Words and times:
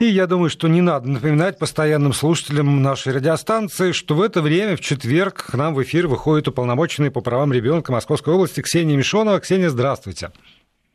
И 0.00 0.06
я 0.06 0.26
думаю, 0.26 0.48
что 0.48 0.66
не 0.66 0.80
надо 0.80 1.10
напоминать 1.10 1.58
постоянным 1.58 2.14
слушателям 2.14 2.82
нашей 2.82 3.12
радиостанции, 3.12 3.92
что 3.92 4.14
в 4.14 4.22
это 4.22 4.40
время, 4.40 4.78
в 4.78 4.80
четверг, 4.80 5.44
к 5.50 5.54
нам 5.54 5.74
в 5.74 5.82
эфир 5.82 6.06
выходит 6.06 6.48
уполномоченный 6.48 7.10
по 7.10 7.20
правам 7.20 7.52
ребенка 7.52 7.92
Московской 7.92 8.32
области 8.32 8.62
Ксения 8.62 8.96
Мишонова. 8.96 9.38
Ксения, 9.40 9.68
здравствуйте. 9.68 10.30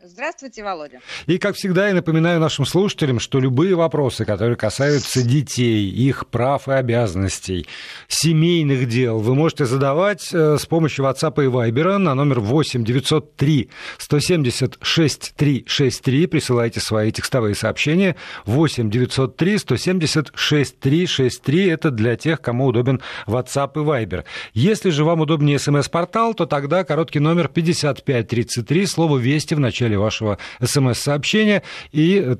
Здравствуйте, 0.07 0.63
Володя. 0.63 0.99
И, 1.25 1.39
как 1.39 1.55
всегда, 1.55 1.87
я 1.87 1.95
напоминаю 1.95 2.39
нашим 2.39 2.63
слушателям, 2.67 3.19
что 3.19 3.39
любые 3.39 3.73
вопросы, 3.73 4.23
которые 4.23 4.55
касаются 4.55 5.23
детей, 5.23 5.89
их 5.89 6.27
прав 6.27 6.67
и 6.67 6.73
обязанностей, 6.73 7.65
семейных 8.07 8.87
дел, 8.87 9.17
вы 9.17 9.33
можете 9.33 9.65
задавать 9.65 10.31
э, 10.31 10.57
с 10.59 10.65
помощью 10.67 11.05
WhatsApp 11.05 11.43
и 11.43 11.47
Viber 11.47 11.97
на 11.97 12.13
номер 12.13 12.39
8 12.39 12.83
903 12.83 13.71
176 13.97 15.33
363. 15.35 16.27
Присылайте 16.27 16.79
свои 16.81 17.11
текстовые 17.11 17.55
сообщения. 17.55 18.15
8 18.45 18.91
903 18.91 19.57
176 19.57 20.79
363. 20.79 21.67
Это 21.67 21.89
для 21.89 22.15
тех, 22.15 22.41
кому 22.41 22.67
удобен 22.67 23.01
WhatsApp 23.25 23.71
и 23.73 23.79
Viber. 23.79 24.23
Если 24.53 24.91
же 24.91 25.03
вам 25.03 25.21
удобнее 25.21 25.57
смс-портал, 25.57 26.35
то 26.35 26.45
тогда 26.45 26.83
короткий 26.83 27.19
номер 27.19 27.47
5533, 27.47 28.85
слово 28.85 29.17
«Вести» 29.17 29.55
в 29.55 29.59
начале 29.59 29.94
вашего 29.97 30.37
смс-сообщения, 30.61 31.63
и 31.91 32.35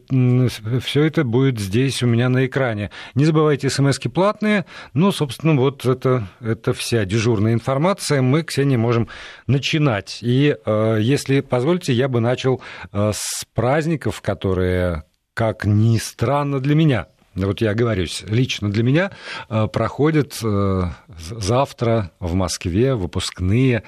все 0.82 1.04
это 1.04 1.23
будет 1.23 1.59
здесь 1.59 2.04
у 2.04 2.08
меня 2.08 2.30
на 2.30 2.45
экране. 2.45 2.91
Не 3.14 3.26
забывайте, 3.26 3.70
смски 3.70 4.09
платные, 4.09 4.66
ну, 4.94 5.12
собственно, 5.12 5.55
вот 5.55 5.86
это, 5.86 6.28
это 6.40 6.73
вся 6.73 7.05
дежурная 7.05 7.54
информация. 7.54 8.22
Мы, 8.22 8.44
Ксения, 8.44 8.78
можем 8.78 9.08
начинать. 9.48 10.20
И, 10.22 10.55
э, 10.66 10.98
если 11.02 11.41
позволите, 11.41 11.94
я 11.94 12.08
бы 12.08 12.20
начал 12.20 12.62
э, 12.91 13.12
с 13.14 13.45
праздников, 13.54 14.22
которые, 14.22 15.03
как 15.34 15.66
ни 15.66 15.98
странно 15.98 16.59
для 16.59 16.76
меня, 16.76 17.08
вот 17.36 17.59
я 17.59 17.73
говорюсь, 17.73 18.23
лично 18.28 18.72
для 18.72 18.84
меня 18.84 19.11
э, 19.50 19.67
проходят 19.67 20.36
завтра 20.36 22.11
в 22.20 22.33
Москве 22.33 22.95
выпускные 22.95 23.83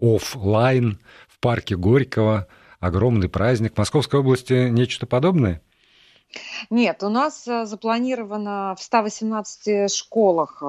офлайн 0.00 0.98
в 1.28 1.38
парке 1.40 1.76
Горького 1.76 2.46
огромный 2.80 3.28
праздник. 3.28 3.74
В 3.74 3.78
Московской 3.78 4.20
области 4.20 4.68
нечто 4.68 5.06
подобное? 5.06 5.62
Нет, 6.70 7.02
у 7.02 7.08
нас 7.08 7.46
э, 7.46 7.66
запланировано 7.66 8.74
в 8.78 8.82
118 8.82 9.92
школах 9.92 10.58
э, 10.60 10.66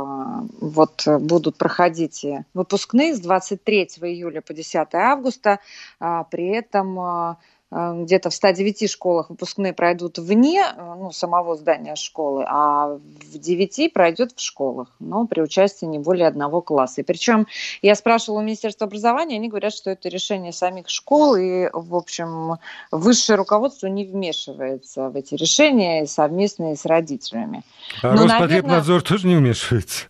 вот 0.61 1.07
э, 1.07 1.17
будут 1.17 1.57
проходить 1.57 2.25
выпускные 2.53 3.15
с 3.15 3.19
23 3.19 3.83
июля 4.01 4.41
по 4.41 4.53
10 4.53 4.93
августа. 4.93 5.59
А 5.99 6.23
при 6.25 6.47
этом 6.49 7.37
где-то 7.69 8.29
в 8.29 8.33
109 8.33 8.89
школах 8.89 9.29
выпускные 9.29 9.73
пройдут 9.73 10.17
вне 10.19 10.61
э, 10.61 10.73
ну, 10.77 11.11
самого 11.11 11.57
здания 11.57 11.95
школы, 11.95 12.45
а 12.47 12.97
в 12.97 13.37
9 13.37 13.91
пройдет 13.93 14.31
в 14.35 14.41
школах, 14.41 14.95
но 14.99 15.27
при 15.27 15.41
участии 15.41 15.85
не 15.85 15.99
более 15.99 16.27
одного 16.27 16.61
класса. 16.61 17.01
И 17.01 17.03
причем 17.03 17.45
я 17.81 17.95
спрашивала 17.95 18.39
у 18.39 18.43
Министерства 18.43 18.87
образования, 18.87 19.35
они 19.35 19.49
говорят, 19.49 19.73
что 19.73 19.91
это 19.91 20.07
решение 20.07 20.53
самих 20.53 20.87
школ, 20.87 21.35
и, 21.35 21.69
в 21.73 21.93
общем, 21.93 22.57
высшее 22.91 23.35
руководство 23.35 23.87
не 23.87 24.05
вмешивается 24.05 25.09
в 25.09 25.17
эти 25.17 25.35
решения 25.35 26.05
совместные 26.05 26.77
с 26.77 26.85
родителями. 26.85 27.63
А 28.01 28.13
но, 28.13 28.23
Роспотребнадзор 28.23 29.01
наверное... 29.01 29.01
тоже 29.01 29.27
не 29.27 29.35
вмешивается? 29.35 30.05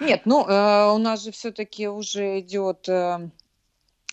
Нет, 0.00 0.22
ну, 0.24 0.44
э, 0.44 0.92
у 0.92 0.98
нас 0.98 1.22
же 1.22 1.30
все-таки 1.30 1.86
уже 1.86 2.40
идет 2.40 2.88
Э, 2.88 3.30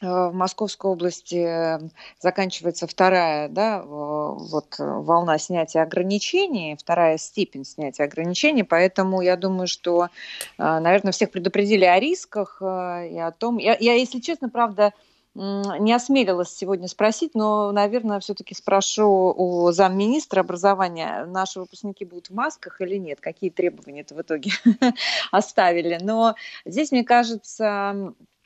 в 0.02 0.32
Московской 0.32 0.92
области 0.92 1.36
э, 1.36 1.80
заканчивается 2.20 2.86
вторая 2.86 3.50
да, 3.50 3.82
вот, 3.82 4.76
волна 4.78 5.38
снятия 5.40 5.82
ограничений, 5.82 6.78
вторая 6.80 7.18
степень 7.18 7.66
снятия 7.66 8.06
ограничений, 8.06 8.64
поэтому 8.64 9.22
я 9.22 9.36
думаю, 9.36 9.68
что, 9.68 10.06
э, 10.06 10.10
наверное, 10.58 11.12
всех 11.12 11.32
предупредили 11.32 11.86
о 11.86 12.00
рисках 12.00 12.62
и 12.62 13.18
о 13.18 13.34
том... 13.38 13.58
Я, 13.58 13.76
я 13.80 13.94
если 13.96 14.20
честно, 14.20 14.50
правда, 14.50 14.94
не 15.34 15.94
осмелилась 15.94 16.50
сегодня 16.50 16.88
спросить, 16.88 17.36
но, 17.36 17.72
наверное, 17.72 18.20
все-таки 18.20 18.56
спрошу 18.56 19.34
у 19.38 19.72
замминистра 19.72 20.42
образования, 20.42 21.26
наши 21.26 21.60
выпускники 21.60 22.06
будут 22.06 22.30
в 22.30 22.34
масках 22.34 22.82
или 22.82 22.96
нет, 22.96 23.20
какие 23.20 23.52
требования 23.52 24.02
это 24.02 24.16
в 24.16 24.22
итоге 24.22 24.52
оставили. 25.32 26.00
Но 26.02 26.34
здесь, 26.66 26.92
мне 26.92 27.04
кажется, 27.04 27.94
Э, 27.94 28.37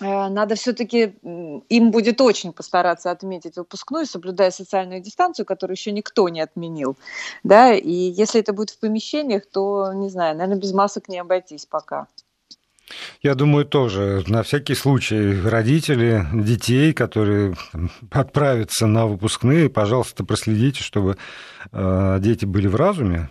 надо 0.00 0.54
все-таки, 0.54 1.14
им 1.22 1.90
будет 1.90 2.20
очень 2.20 2.52
постараться 2.52 3.10
отметить 3.10 3.56
выпускную, 3.56 4.06
соблюдая 4.06 4.50
социальную 4.50 5.00
дистанцию, 5.00 5.46
которую 5.46 5.74
еще 5.74 5.92
никто 5.92 6.28
не 6.28 6.40
отменил. 6.40 6.96
Да? 7.44 7.72
И 7.72 7.90
если 7.90 8.40
это 8.40 8.52
будет 8.52 8.70
в 8.70 8.80
помещениях, 8.80 9.44
то, 9.46 9.92
не 9.92 10.08
знаю, 10.08 10.36
наверное, 10.36 10.60
без 10.60 10.72
масок 10.72 11.08
не 11.08 11.18
обойтись 11.18 11.66
пока. 11.66 12.08
Я 13.22 13.34
думаю, 13.34 13.64
тоже. 13.64 14.24
На 14.26 14.42
всякий 14.42 14.74
случай 14.74 15.40
родители 15.40 16.26
детей, 16.32 16.92
которые 16.92 17.54
отправятся 18.10 18.86
на 18.86 19.06
выпускные, 19.06 19.70
пожалуйста, 19.70 20.24
проследите, 20.24 20.82
чтобы 20.82 21.16
э, 21.70 22.16
дети 22.20 22.44
были 22.44 22.66
в 22.66 22.76
разуме, 22.76 23.30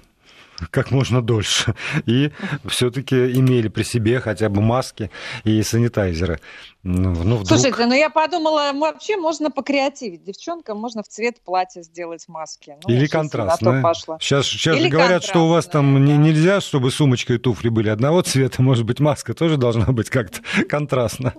как 0.72 0.92
можно 0.92 1.22
дольше. 1.22 1.76
И 2.06 2.32
все-таки 2.66 3.16
имели 3.16 3.68
при 3.68 3.84
себе 3.84 4.20
хотя 4.20 4.50
бы 4.50 4.62
маски 4.62 5.10
и 5.44 5.62
санитайзеры. 5.64 6.40
Ну, 6.84 7.12
ну, 7.12 7.36
вдруг... 7.36 7.48
Слушайте, 7.48 7.86
ну 7.86 7.94
я 7.94 8.10
подумала, 8.10 8.72
вообще 8.74 9.16
можно 9.16 9.52
покреативить. 9.52 10.24
Девчонкам 10.24 10.80
можно 10.80 11.04
в 11.04 11.08
цвет 11.08 11.40
платья 11.44 11.82
сделать 11.84 12.28
маски. 12.28 12.76
Ну, 12.84 12.94
Или 12.94 13.06
контрастное. 13.08 13.84
Сейчас, 14.20 14.48
сейчас 14.48 14.78
Или 14.78 14.90
говорят, 14.90 15.24
что 15.24 15.46
у 15.46 15.50
вас 15.50 15.68
там 15.68 15.94
да. 15.94 16.00
не, 16.00 16.18
нельзя, 16.18 16.60
чтобы 16.60 16.92
сумочка 16.92 17.34
и 17.34 17.38
туфли 17.38 17.70
были 17.70 17.90
одного 17.90 18.22
цвета. 18.22 18.62
Может 18.62 18.86
быть, 18.86 19.00
маска 19.00 19.34
тоже 19.34 19.58
должна 19.58 19.86
быть 19.92 20.10
как-то 20.10 20.40
контрастна 20.68 21.34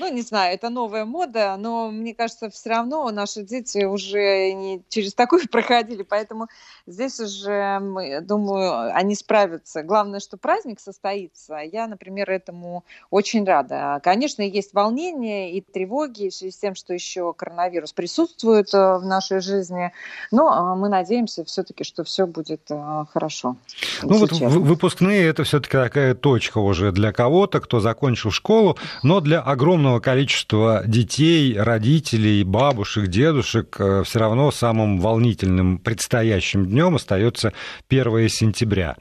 ну, 0.00 0.10
не 0.10 0.22
знаю, 0.22 0.54
это 0.54 0.70
новая 0.70 1.04
мода, 1.04 1.56
но 1.58 1.90
мне 1.90 2.14
кажется, 2.14 2.48
все 2.48 2.70
равно 2.70 3.10
наши 3.10 3.42
дети 3.42 3.84
уже 3.84 4.52
не 4.52 4.82
через 4.88 5.14
такое 5.14 5.42
проходили, 5.50 6.02
поэтому 6.02 6.48
здесь 6.86 7.20
уже, 7.20 7.80
думаю, 8.22 8.96
они 8.96 9.14
справятся. 9.14 9.82
Главное, 9.82 10.20
что 10.20 10.38
праздник 10.38 10.80
состоится. 10.80 11.58
Я, 11.58 11.86
например, 11.86 12.30
этому 12.30 12.84
очень 13.10 13.44
рада. 13.44 14.00
Конечно, 14.02 14.40
есть 14.40 14.72
волнение 14.72 15.52
и 15.52 15.60
тревоги 15.60 16.30
в 16.30 16.34
связи 16.34 16.52
с 16.52 16.58
тем, 16.58 16.74
что 16.74 16.94
еще 16.94 17.34
коронавирус 17.34 17.92
присутствует 17.92 18.72
э, 18.72 18.96
в 18.96 19.04
нашей 19.04 19.40
жизни, 19.40 19.92
но 20.30 20.48
а, 20.48 20.74
мы 20.74 20.88
надеемся 20.88 21.44
все-таки, 21.44 21.84
что 21.84 22.04
все 22.04 22.26
будет 22.26 22.62
э, 22.70 23.04
хорошо. 23.12 23.56
Ну 24.02 24.16
вот 24.16 24.30
честно. 24.30 24.48
выпускные 24.48 25.26
это 25.26 25.44
все-таки 25.44 25.72
такая 25.72 26.14
точка 26.14 26.58
уже 26.58 26.90
для 26.90 27.12
кого-то, 27.12 27.60
кто 27.60 27.80
закончил 27.80 28.30
школу, 28.30 28.78
но 29.02 29.20
для 29.20 29.40
огромного 29.40 29.89
огромного 29.90 30.00
количества 30.00 30.82
детей, 30.86 31.58
родителей, 31.58 32.44
бабушек, 32.44 33.08
дедушек 33.08 33.76
э, 33.80 34.02
все 34.04 34.18
равно 34.18 34.50
самым 34.50 35.00
волнительным 35.00 35.78
предстоящим 35.78 36.66
днем 36.66 36.94
остается 36.94 37.52
1 37.88 38.28
сентября. 38.28 38.96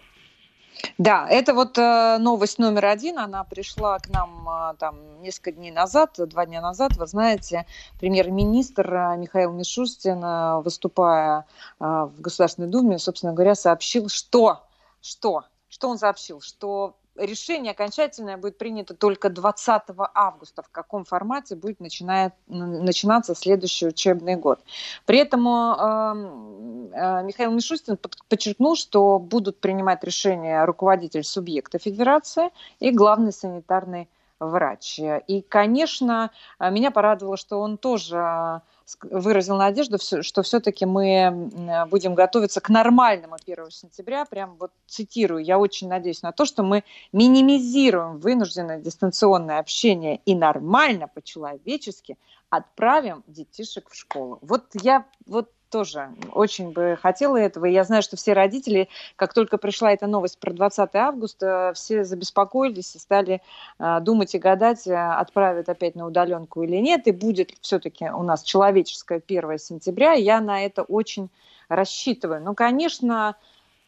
Да, 0.97 1.27
это 1.29 1.53
вот 1.53 1.77
э, 1.77 2.17
новость 2.19 2.57
номер 2.57 2.85
один. 2.85 3.19
Она 3.19 3.43
пришла 3.43 3.99
к 3.99 4.09
нам 4.09 4.47
э, 4.49 4.73
там 4.79 5.21
несколько 5.21 5.51
дней 5.51 5.71
назад, 5.71 6.15
два 6.17 6.45
дня 6.45 6.61
назад. 6.61 6.97
Вы 6.97 7.05
знаете, 7.05 7.65
премьер-министр 7.99 9.15
Михаил 9.17 9.51
Мишустин, 9.51 10.61
выступая 10.63 11.45
в 11.79 12.13
Государственной 12.17 12.69
Думе, 12.69 12.97
собственно 12.97 13.33
говоря, 13.33 13.55
сообщил, 13.55 14.09
что, 14.09 14.63
что, 15.01 15.43
что 15.67 15.89
он 15.89 15.97
сообщил, 15.97 16.41
что 16.41 16.95
решение 17.19 17.71
окончательное 17.71 18.37
будет 18.37 18.57
принято 18.57 18.93
только 18.93 19.29
20 19.29 19.81
августа, 20.13 20.61
в 20.61 20.69
каком 20.69 21.05
формате 21.05 21.55
будет 21.55 21.79
начинает, 21.79 22.33
начинаться 22.47 23.35
следующий 23.35 23.87
учебный 23.87 24.35
год. 24.35 24.59
При 25.05 25.19
этом 25.19 25.47
э, 25.47 26.91
э, 26.93 27.23
Михаил 27.23 27.51
Мишустин 27.51 27.97
подчеркнул, 28.27 28.75
что 28.75 29.19
будут 29.19 29.59
принимать 29.59 30.03
решения 30.03 30.65
руководитель 30.65 31.23
субъекта 31.23 31.79
федерации 31.79 32.49
и 32.79 32.91
главный 32.91 33.31
санитарный 33.31 34.09
врач. 34.39 34.99
И, 34.99 35.41
конечно, 35.41 36.31
меня 36.59 36.91
порадовало, 36.91 37.35
что 37.35 37.59
он 37.59 37.77
тоже 37.77 38.61
выразил 39.01 39.57
надежду, 39.57 39.97
что 39.99 40.41
все-таки 40.43 40.85
мы 40.85 41.49
будем 41.89 42.15
готовиться 42.15 42.61
к 42.61 42.69
нормальному 42.69 43.35
1 43.45 43.71
сентября. 43.71 44.25
Прям 44.25 44.55
вот 44.59 44.71
цитирую, 44.87 45.43
я 45.43 45.59
очень 45.59 45.87
надеюсь 45.87 46.21
на 46.21 46.31
то, 46.31 46.45
что 46.45 46.63
мы 46.63 46.83
минимизируем 47.11 48.19
вынужденное 48.19 48.79
дистанционное 48.79 49.59
общение 49.59 50.21
и 50.25 50.35
нормально, 50.35 51.07
по-человечески 51.07 52.17
отправим 52.49 53.23
детишек 53.27 53.89
в 53.89 53.95
школу. 53.95 54.39
Вот 54.41 54.65
я 54.73 55.05
вот 55.27 55.51
тоже 55.69 56.09
очень 56.31 56.71
бы 56.71 56.97
хотела 57.01 57.37
этого. 57.37 57.65
И 57.65 57.71
я 57.71 57.83
знаю, 57.83 58.01
что 58.01 58.17
все 58.17 58.33
родители, 58.33 58.89
как 59.15 59.33
только 59.33 59.57
пришла 59.57 59.91
эта 59.91 60.07
новость 60.07 60.39
про 60.39 60.53
20 60.53 60.95
августа, 60.95 61.71
все 61.75 62.03
забеспокоились 62.03 62.95
и 62.95 62.99
стали 62.99 63.41
э, 63.79 63.99
думать 64.01 64.35
и 64.35 64.39
гадать, 64.39 64.87
э, 64.87 64.95
отправят 64.95 65.69
опять 65.69 65.95
на 65.95 66.05
удаленку 66.05 66.63
или 66.63 66.77
нет, 66.77 67.07
и 67.07 67.11
будет 67.11 67.51
все-таки 67.61 68.09
у 68.09 68.23
нас 68.23 68.43
человеческое 68.43 69.21
1 69.25 69.59
сентября. 69.59 70.13
Я 70.13 70.41
на 70.41 70.65
это 70.65 70.83
очень 70.83 71.29
рассчитываю. 71.69 72.41
Ну, 72.41 72.55
конечно, 72.55 73.35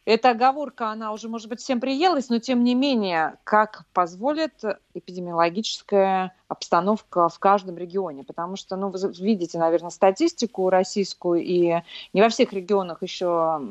эта 0.06 0.31
оговорка, 0.31 0.89
она 0.89 1.13
уже, 1.13 1.30
может 1.30 1.48
быть, 1.48 1.59
всем 1.59 1.80
приелась, 1.80 2.30
но 2.30 2.39
тем 2.39 2.63
не 2.63 2.74
менее, 2.74 3.38
как 3.44 3.86
позволит 3.94 4.63
эпидемиологическая 4.94 6.36
обстановка 6.48 7.30
в 7.30 7.38
каждом 7.38 7.77
регионе. 7.77 8.24
Потому 8.24 8.56
что, 8.56 8.75
ну, 8.75 8.89
вы 8.89 9.00
видите, 9.19 9.59
наверное, 9.59 9.92
статистику 9.92 10.69
российскую, 10.69 11.42
и 11.42 11.81
не 12.13 12.21
во 12.21 12.30
всех 12.30 12.51
регионах 12.51 13.03
еще 13.03 13.62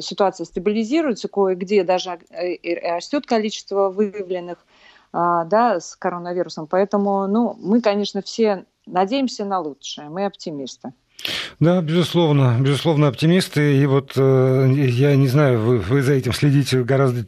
ситуация 0.00 0.44
стабилизируется, 0.46 1.28
кое-где 1.28 1.84
даже 1.84 2.18
э, 2.30 2.94
растет 2.94 3.26
количество 3.26 3.88
выявленных 3.88 4.58
а, 5.12 5.44
да, 5.44 5.80
с 5.80 5.96
коронавирусом. 5.96 6.66
Поэтому, 6.66 7.26
ну, 7.26 7.54
мы, 7.58 7.80
конечно, 7.80 8.20
все 8.22 8.66
надеемся 8.86 9.44
на 9.44 9.60
лучшее, 9.60 10.08
мы 10.08 10.26
оптимисты. 10.26 10.92
Да, 11.60 11.82
безусловно, 11.82 12.56
безусловно, 12.60 13.08
оптимисты. 13.08 13.82
И 13.82 13.86
вот 13.86 14.12
э, 14.14 14.72
я 14.76 15.16
не 15.16 15.26
знаю, 15.26 15.58
вы, 15.58 15.78
вы 15.78 16.02
за 16.02 16.12
этим 16.12 16.32
следите 16.32 16.84
гораздо 16.84 17.24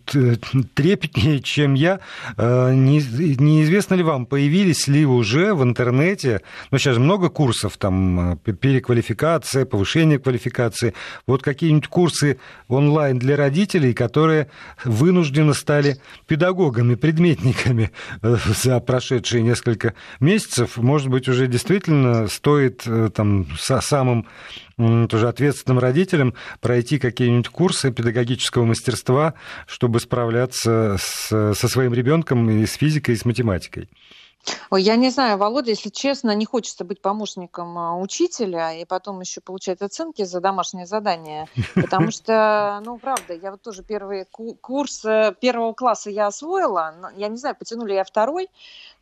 трепетнее, 0.74 1.40
чем 1.40 1.74
я. 1.74 1.98
Э, 2.36 2.72
не, 2.72 3.00
неизвестно 3.00 3.94
ли 3.94 4.04
вам, 4.04 4.26
появились 4.26 4.86
ли 4.86 5.04
уже 5.04 5.52
в 5.54 5.64
интернете, 5.64 6.42
ну, 6.70 6.78
сейчас 6.78 6.98
много 6.98 7.28
курсов, 7.28 7.76
там, 7.76 8.34
э, 8.34 8.52
переквалификация, 8.52 9.64
повышение 9.64 10.20
квалификации, 10.20 10.94
вот 11.26 11.42
какие-нибудь 11.42 11.88
курсы 11.88 12.38
онлайн 12.68 13.18
для 13.18 13.36
родителей, 13.36 13.92
которые 13.92 14.48
вынуждены 14.84 15.54
стали 15.54 15.98
педагогами, 16.28 16.94
предметниками 16.94 17.90
э, 18.22 18.36
за 18.62 18.78
прошедшие 18.78 19.42
несколько 19.42 19.94
месяцев. 20.20 20.76
Может 20.76 21.08
быть, 21.08 21.28
уже 21.28 21.48
действительно 21.48 22.28
стоит 22.28 22.82
э, 22.86 23.10
там 23.12 23.48
самым 23.80 24.26
тоже 24.76 25.28
ответственным 25.28 25.78
родителям 25.78 26.34
пройти 26.60 26.98
какие-нибудь 26.98 27.48
курсы 27.48 27.92
педагогического 27.92 28.64
мастерства, 28.64 29.34
чтобы 29.66 30.00
справляться 30.00 30.96
с, 30.98 31.54
со 31.54 31.68
своим 31.68 31.92
ребенком 31.92 32.48
и 32.50 32.66
с 32.66 32.74
физикой, 32.74 33.14
и 33.14 33.18
с 33.18 33.24
математикой. 33.24 33.88
Ой, 34.70 34.82
я 34.82 34.96
не 34.96 35.10
знаю, 35.10 35.36
Володя, 35.36 35.70
если 35.70 35.90
честно, 35.90 36.34
не 36.34 36.46
хочется 36.46 36.84
быть 36.84 37.02
помощником 37.02 37.76
а, 37.76 37.96
учителя 37.98 38.72
и 38.72 38.84
потом 38.84 39.20
еще 39.20 39.40
получать 39.40 39.82
оценки 39.82 40.24
за 40.24 40.40
домашнее 40.40 40.86
задание, 40.86 41.46
потому 41.74 42.10
что, 42.10 42.80
ну, 42.84 42.98
правда, 42.98 43.34
я 43.34 43.50
вот 43.50 43.62
тоже 43.62 43.82
первый 43.82 44.24
курс 44.24 45.02
первого 45.40 45.74
класса 45.74 46.10
я 46.10 46.28
освоила, 46.28 47.12
я 47.16 47.28
не 47.28 47.36
знаю, 47.36 47.54
потянули 47.54 47.92
я 47.94 48.04
второй, 48.04 48.48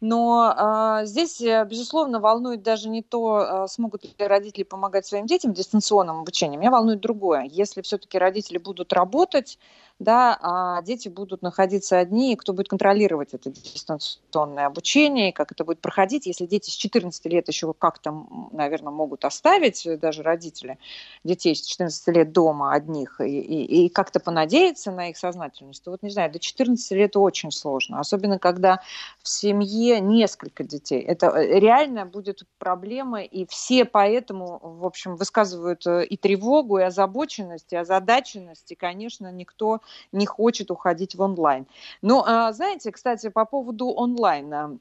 но 0.00 1.00
э, 1.03 1.06
здесь, 1.06 1.41
безусловно, 1.41 2.21
волнует 2.21 2.62
даже 2.62 2.89
не 2.89 3.03
то, 3.03 3.65
э, 3.65 3.69
смогут 3.69 4.05
ли 4.05 4.27
родители 4.27 4.62
помогать 4.62 5.06
своим 5.06 5.27
детям 5.27 5.53
дистанционным 5.53 6.21
обучением. 6.21 6.61
Меня 6.61 6.71
волнует 6.71 7.00
другое. 7.00 7.49
Если 7.50 7.83
все-таки 7.83 8.19
родители 8.19 8.59
будут 8.59 8.93
работать, 8.93 9.59
да, 9.99 10.39
а 10.41 10.83
дети 10.83 11.09
будут 11.09 11.43
находиться 11.43 11.99
одни, 11.99 12.33
и 12.33 12.37
кто 12.37 12.53
будет 12.53 12.69
контролировать 12.69 13.35
это 13.35 13.50
дистанционное 13.50 14.67
обучение, 14.67 15.31
и 15.31 15.33
как 15.33 15.50
это 15.50 15.65
будет 15.65 15.81
проходить, 15.81 16.27
если 16.27 16.47
дети 16.47 16.71
с 16.71 16.75
14 16.75 17.25
лет 17.27 17.49
еще 17.49 17.73
как-то, 17.73 18.27
наверное, 18.53 18.93
могут 18.93 19.25
оставить, 19.25 19.85
э, 19.87 19.97
даже 19.97 20.23
родители, 20.23 20.79
детей 21.25 21.56
с 21.56 21.62
14 21.62 22.09
лет 22.09 22.33
дома 22.33 22.73
одних, 22.73 23.21
и, 23.21 23.41
и, 23.41 23.87
и 23.87 23.89
как-то 23.89 24.21
понадеяться 24.21 24.93
на 24.93 25.11
их 25.11 25.17
сознательность, 25.17 25.83
то 25.83 25.91
вот, 25.91 26.03
не 26.03 26.11
знаю, 26.11 26.31
до 26.31 26.39
14 26.39 26.93
лет 26.93 27.17
очень 27.17 27.50
сложно, 27.50 27.99
особенно 27.99 28.39
когда 28.39 28.81
в 29.21 29.29
семье 29.29 29.88
несколько 29.96 30.64
детей. 30.64 31.00
Это 31.00 31.26
э, 31.29 31.58
реально 31.58 32.06
будет 32.06 32.43
проблема, 32.58 33.23
и 33.23 33.46
все 33.46 33.85
поэтому, 33.85 34.58
в 34.62 34.85
общем, 34.85 35.17
высказывают 35.17 35.87
э, 35.87 36.05
и 36.05 36.17
тревогу, 36.17 36.79
и 36.79 36.82
озабоченность, 36.82 37.73
и 37.73 37.76
озадаченность, 37.76 38.70
и, 38.73 38.75
конечно, 38.75 39.32
никто 39.32 39.81
не 40.12 40.26
хочет 40.26 40.70
уходить 40.70 41.14
в 41.14 41.23
онлайн. 41.23 41.67
Но, 42.02 42.25
а, 42.26 42.52
знаете, 42.52 42.93
кстати, 42.93 43.29
по 43.31 43.44
поводу 43.44 43.88
онлайна 43.96 44.79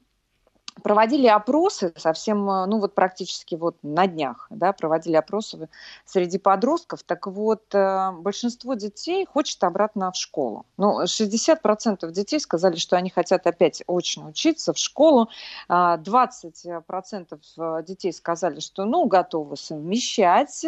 проводили 0.82 1.26
опросы 1.26 1.92
совсем, 1.96 2.48
э, 2.50 2.66
ну 2.66 2.78
вот 2.78 2.94
практически 2.94 3.54
вот 3.54 3.76
на 3.82 4.06
днях, 4.06 4.46
да, 4.50 4.72
проводили 4.72 5.16
опросы 5.16 5.68
среди 6.04 6.38
подростков. 6.38 7.02
Так 7.02 7.26
вот, 7.26 7.74
э, 7.74 8.12
большинство 8.12 8.74
детей 8.74 9.26
хочет 9.26 9.62
обратно 9.64 10.12
в 10.12 10.16
школу. 10.16 10.66
Ну, 10.76 11.06
60% 11.06 12.10
детей 12.12 12.40
сказали, 12.40 12.76
что 12.76 12.96
они 12.96 13.10
хотят 13.10 13.46
опять 13.46 13.82
очно 13.86 14.28
учиться 14.28 14.72
в 14.72 14.78
школу. 14.78 15.28
20% 15.68 17.38
а, 17.58 17.82
детей 17.82 18.12
сказали, 18.12 18.60
что, 18.60 18.84
ну, 18.84 19.06
готовы 19.06 19.56
совмещать 19.56 20.64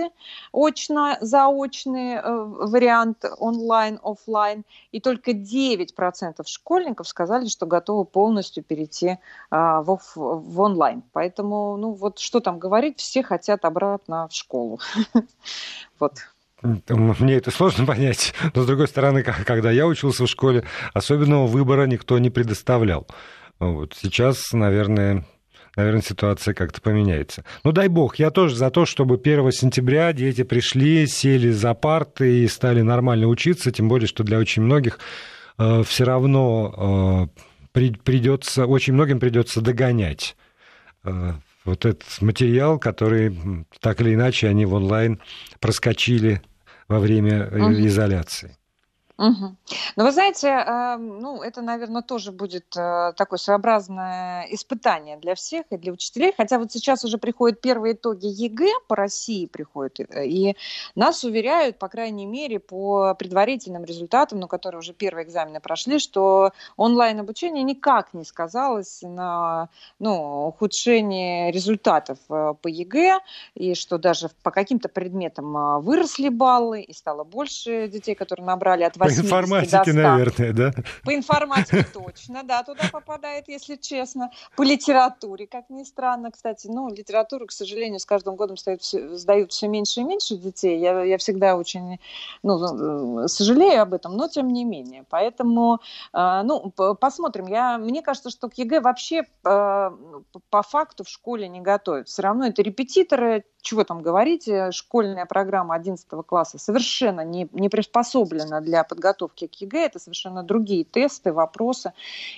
очно, 0.53 1.19
заочный 1.21 2.15
э, 2.15 2.23
вариант 2.23 3.25
онлайн, 3.39 3.99
офлайн. 4.03 4.65
И 4.93 5.01
только 5.01 5.33
9% 5.33 6.43
школьников 6.47 7.09
сказали, 7.09 7.47
что 7.47 7.67
готовы 7.67 8.05
полностью 8.05 8.63
перейти 8.63 9.19
а, 9.51 9.83
в 9.83 9.91
в, 10.03 10.17
в 10.17 10.61
онлайн. 10.61 11.03
Поэтому, 11.13 11.77
ну 11.77 11.93
вот 11.93 12.19
что 12.19 12.41
там 12.41 12.59
говорить, 12.59 12.99
все 12.99 13.23
хотят 13.23 13.65
обратно 13.65 14.29
в 14.29 14.35
школу. 14.35 14.81
Вот. 15.99 16.15
Мне 16.63 17.35
это 17.37 17.51
сложно 17.51 17.87
понять, 17.95 18.35
но 18.55 18.63
с 18.63 18.67
другой 18.67 18.89
стороны, 18.89 19.23
когда 19.23 19.71
я 19.71 19.87
учился 19.87 20.25
в 20.25 20.29
школе, 20.29 20.65
особенного 20.93 21.47
выбора 21.47 21.87
никто 21.87 22.19
не 22.19 22.31
предоставлял. 22.31 23.07
Вот 23.59 23.95
сейчас, 23.99 24.53
наверное, 24.53 25.25
наверное, 25.77 26.03
ситуация 26.03 26.55
как-то 26.55 26.81
поменяется. 26.81 27.45
Ну, 27.65 27.73
дай 27.73 27.89
бог, 27.89 28.17
я 28.17 28.31
тоже 28.31 28.57
за 28.57 28.71
то, 28.71 28.87
чтобы 28.87 29.17
1 29.17 29.53
сентября 29.53 30.13
дети 30.13 30.43
пришли, 30.43 31.07
сели 31.07 31.51
за 31.51 31.75
парты 31.75 32.45
и 32.45 32.49
стали 32.49 32.83
нормально 32.83 33.27
учиться, 33.27 33.71
тем 33.71 33.89
более, 33.89 34.09
что 34.09 34.25
для 34.25 34.39
очень 34.39 34.63
многих 34.63 34.99
э, 35.59 35.83
все 35.85 36.05
равно 36.05 37.29
э, 37.35 37.41
придется, 37.73 38.67
очень 38.67 38.95
многим 38.95 39.21
придется 39.21 39.61
догонять 39.61 40.37
э, 41.05 41.33
вот 41.65 41.85
этот 41.85 42.21
материал, 42.21 42.79
который 42.79 43.67
так 43.81 44.01
или 44.01 44.15
иначе 44.15 44.49
они 44.49 44.67
в 44.67 44.75
онлайн 44.75 45.21
проскочили 45.61 46.43
во 46.89 46.99
время 46.99 47.47
угу. 47.47 47.73
изоляции. 47.87 48.57
Угу. 49.21 49.57
Но 49.97 50.05
вы 50.05 50.13
знаете, 50.13 50.49
э, 50.49 50.97
ну, 50.97 51.43
это, 51.43 51.61
наверное, 51.61 52.01
тоже 52.01 52.33
будет 52.33 52.75
э, 52.75 53.13
такое 53.15 53.39
своеобразное 53.39 54.47
испытание 54.51 55.19
для 55.19 55.35
всех 55.35 55.67
и 55.69 55.77
для 55.77 55.93
учителей. 55.93 56.33
Хотя 56.35 56.59
вот 56.59 56.73
сейчас 56.73 57.05
уже 57.05 57.19
приходят 57.19 57.61
первые 57.61 57.93
итоги 57.93 58.25
ЕГЭ 58.25 58.71
по 58.89 58.97
России 58.97 59.45
приходят, 59.45 60.01
э, 60.01 60.25
и 60.25 60.57
нас 60.95 61.23
уверяют, 61.23 61.79
по 61.79 61.89
крайней 61.89 62.25
мере, 62.25 62.61
по 62.61 63.15
предварительным 63.15 63.85
результатам, 63.85 64.41
ну, 64.41 64.49
которые 64.49 64.79
уже 64.79 64.95
первые 64.95 65.27
экзамены 65.27 65.61
прошли, 65.61 65.99
что 65.99 66.53
онлайн-обучение 66.79 67.63
никак 67.63 68.15
не 68.15 68.25
сказалось 68.25 69.03
на 69.03 69.69
ну, 69.99 70.47
ухудшении 70.47 71.51
результатов 71.51 72.17
по 72.27 72.67
ЕГЭ, 72.67 73.21
и 73.55 73.75
что 73.75 73.99
даже 73.99 74.31
по 74.43 74.51
каким-то 74.51 74.89
предметам 74.89 75.83
выросли 75.83 76.31
баллы, 76.31 76.81
и 76.81 76.95
стало 76.95 77.25
больше 77.25 77.87
детей, 77.89 78.15
которые 78.15 78.47
набрали 78.47 78.85
от 78.85 78.97
8 78.97 79.10
по 79.17 79.21
информатике, 79.21 79.93
наверное, 79.93 80.53
да? 80.53 80.73
По 81.05 81.15
информатике 81.15 81.87
точно, 81.93 82.43
да, 82.43 82.63
туда 82.63 82.85
попадает, 82.93 83.49
если 83.49 83.77
честно. 83.77 84.31
По 84.57 84.63
литературе, 84.63 85.47
как 85.47 85.71
ни 85.71 85.85
странно, 85.85 86.31
кстати. 86.31 86.69
Ну, 86.69 86.89
литературу, 86.93 87.47
к 87.47 87.53
сожалению, 87.53 87.99
с 88.01 88.07
каждым 88.07 88.37
годом 88.37 88.57
сдают, 88.57 88.85
сдают 88.85 89.53
все 89.53 89.69
меньше 89.69 90.01
и 90.01 90.05
меньше 90.05 90.37
детей. 90.37 90.79
Я, 90.79 91.03
я 91.03 91.19
всегда 91.19 91.57
очень 91.57 91.99
ну, 92.43 93.29
сожалею 93.29 93.83
об 93.83 93.95
этом, 93.95 94.17
но 94.17 94.29
тем 94.29 94.49
не 94.49 94.65
менее. 94.65 95.05
Поэтому, 95.09 95.81
э, 96.13 96.43
ну, 96.45 96.71
посмотрим. 96.71 97.47
Я, 97.47 97.79
мне 97.79 98.03
кажется, 98.03 98.31
что 98.31 98.49
к 98.49 98.55
ЕГЭ 98.55 98.81
вообще 98.81 99.25
э, 99.45 99.91
по 100.51 100.63
факту 100.63 101.05
в 101.05 101.09
школе 101.09 101.49
не 101.49 101.61
готовят. 101.61 102.09
Все 102.09 102.23
равно 102.23 102.47
это 102.47 102.63
репетиторы, 102.63 103.45
чего 103.63 103.85
там 103.85 104.03
говорить, 104.03 104.49
э, 104.49 104.71
школьная 104.73 105.27
программа 105.27 105.75
11 105.75 106.07
класса 106.27 106.59
совершенно 106.59 107.23
не, 107.23 107.49
не 107.53 107.69
приспособлена 107.69 108.61
для 108.61 108.85
подготовки 108.85 109.00
к 109.51 109.55
ЕГЭ, 109.55 109.87
это 109.87 109.99
совершенно 109.99 110.43
другие 110.43 110.85
тесты, 110.85 111.33
вопросы, 111.33 111.93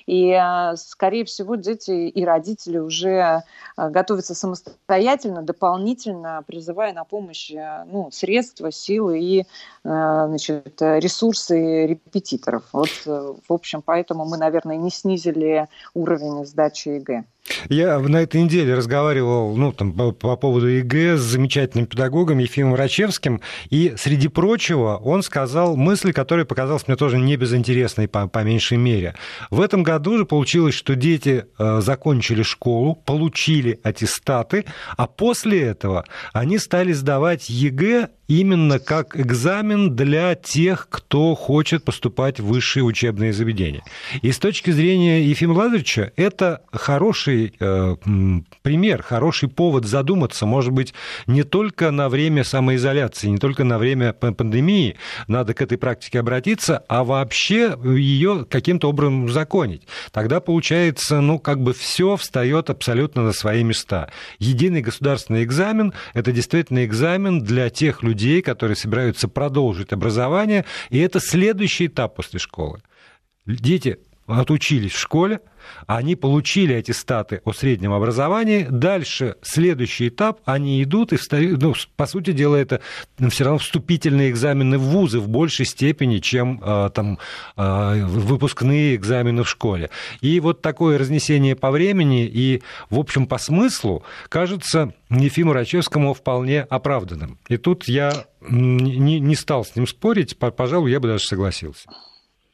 и, 0.06 0.30
э, 0.30 0.76
скорее 0.76 1.24
всего, 1.24 1.56
дети 1.56 2.08
и 2.08 2.24
родители 2.24 2.78
уже 2.78 3.42
э, 3.76 3.90
готовятся 3.90 4.34
самостоятельно, 4.34 5.42
дополнительно, 5.42 6.42
призывая 6.46 6.92
на 6.92 7.04
помощь 7.04 7.50
ну, 7.52 8.10
средства, 8.12 8.70
силы 8.70 9.20
и 9.20 9.46
значит, 9.82 10.80
ресурсы 10.80 11.86
репетиторов. 11.86 12.64
Вот, 12.72 12.90
в 13.04 13.52
общем, 13.52 13.82
поэтому 13.82 14.24
мы, 14.24 14.36
наверное, 14.36 14.76
не 14.76 14.90
снизили 14.90 15.68
уровень 15.94 16.46
сдачи 16.46 16.88
ЕГЭ. 16.90 17.24
Я 17.68 17.98
на 17.98 18.22
этой 18.22 18.42
неделе 18.42 18.74
разговаривал 18.74 19.56
ну, 19.56 19.72
там, 19.72 19.92
по, 19.92 20.12
по 20.12 20.36
поводу 20.36 20.68
ЕГЭ 20.68 21.16
с 21.16 21.20
замечательным 21.20 21.86
педагогом 21.86 22.38
Ефимом 22.38 22.74
Рачевским, 22.74 23.40
и, 23.68 23.94
среди 23.96 24.28
прочего, 24.28 24.96
он 24.96 25.22
сказал 25.22 25.76
мысль, 25.76 26.12
которая 26.12 26.44
показалась 26.44 26.86
мне 26.86 26.96
тоже 26.96 27.18
не 27.18 27.36
безинтересной 27.36 28.06
по, 28.06 28.28
по 28.28 28.44
меньшей 28.44 28.78
мере. 28.78 29.14
В 29.50 29.60
этом 29.60 29.82
году 29.82 30.18
же 30.18 30.24
получилось, 30.24 30.74
что 30.74 30.94
дети 30.94 31.46
э, 31.58 31.80
закончили 31.80 32.42
школу, 32.42 32.94
получили 32.94 33.80
аттестаты, 33.82 34.64
а 34.96 35.06
после 35.06 35.62
этого 35.62 36.04
они 36.32 36.58
стали 36.58 36.92
сдавать 36.92 37.50
ЕГЭ 37.50 38.08
именно 38.40 38.78
как 38.78 39.18
экзамен 39.18 39.94
для 39.94 40.34
тех, 40.34 40.88
кто 40.88 41.34
хочет 41.34 41.84
поступать 41.84 42.40
в 42.40 42.46
высшие 42.46 42.82
учебные 42.82 43.32
заведения. 43.32 43.82
И 44.22 44.32
с 44.32 44.38
точки 44.38 44.70
зрения 44.70 45.22
Ефима 45.22 45.52
Владимировича, 45.52 46.12
это 46.16 46.62
хороший 46.72 47.52
э, 47.60 47.96
пример, 48.62 49.02
хороший 49.02 49.48
повод 49.50 49.84
задуматься, 49.84 50.46
может 50.46 50.72
быть, 50.72 50.94
не 51.26 51.42
только 51.42 51.90
на 51.90 52.08
время 52.08 52.42
самоизоляции, 52.42 53.28
не 53.28 53.38
только 53.38 53.64
на 53.64 53.78
время 53.78 54.14
пандемии 54.14 54.96
надо 55.28 55.52
к 55.52 55.60
этой 55.60 55.76
практике 55.76 56.20
обратиться, 56.20 56.82
а 56.88 57.04
вообще 57.04 57.76
ее 57.84 58.46
каким-то 58.48 58.88
образом 58.88 59.28
узаконить. 59.28 59.82
Тогда 60.10 60.40
получается, 60.40 61.20
ну, 61.20 61.38
как 61.38 61.60
бы 61.60 61.74
все 61.74 62.16
встает 62.16 62.70
абсолютно 62.70 63.22
на 63.22 63.32
свои 63.32 63.62
места. 63.62 64.10
Единый 64.38 64.80
государственный 64.80 65.44
экзамен– 65.44 65.92
это 66.14 66.32
действительно 66.32 66.84
экзамен 66.84 67.42
для 67.42 67.68
тех 67.68 68.02
людей, 68.02 68.21
людей, 68.22 68.42
которые 68.42 68.76
собираются 68.76 69.28
продолжить 69.28 69.92
образование, 69.92 70.64
и 70.90 70.98
это 70.98 71.20
следующий 71.20 71.86
этап 71.86 72.16
после 72.16 72.38
школы. 72.38 72.80
Дети 73.46 73.98
отучились 74.38 74.92
в 74.92 74.98
школе, 74.98 75.40
они 75.86 76.16
получили 76.16 76.74
эти 76.74 76.92
статы 76.92 77.40
о 77.44 77.52
среднем 77.52 77.92
образовании, 77.92 78.66
дальше 78.68 79.36
следующий 79.42 80.08
этап, 80.08 80.40
они 80.44 80.82
идут 80.82 81.12
и 81.12 81.16
встают, 81.16 81.60
ну, 81.60 81.74
по 81.96 82.06
сути 82.06 82.32
дела, 82.32 82.56
это 82.56 82.80
все 83.30 83.44
равно 83.44 83.58
вступительные 83.58 84.30
экзамены 84.30 84.78
в 84.78 84.82
вузы 84.82 85.20
в 85.20 85.28
большей 85.28 85.66
степени, 85.66 86.18
чем 86.18 86.60
а, 86.62 86.88
там 86.90 87.18
а, 87.56 87.94
выпускные 88.06 88.96
экзамены 88.96 89.44
в 89.44 89.48
школе. 89.48 89.90
И 90.20 90.40
вот 90.40 90.62
такое 90.62 90.98
разнесение 90.98 91.56
по 91.56 91.70
времени 91.70 92.26
и, 92.26 92.62
в 92.90 92.98
общем, 92.98 93.26
по 93.26 93.38
смыслу 93.38 94.02
кажется 94.28 94.94
Ефиму 95.10 95.52
Рачевскому 95.52 96.14
вполне 96.14 96.62
оправданным. 96.62 97.38
И 97.48 97.56
тут 97.56 97.88
я 97.88 98.24
не, 98.40 99.20
не 99.20 99.34
стал 99.34 99.64
с 99.64 99.76
ним 99.76 99.86
спорить, 99.86 100.36
пожалуй, 100.38 100.90
я 100.90 101.00
бы 101.00 101.08
даже 101.08 101.24
согласился. 101.24 101.88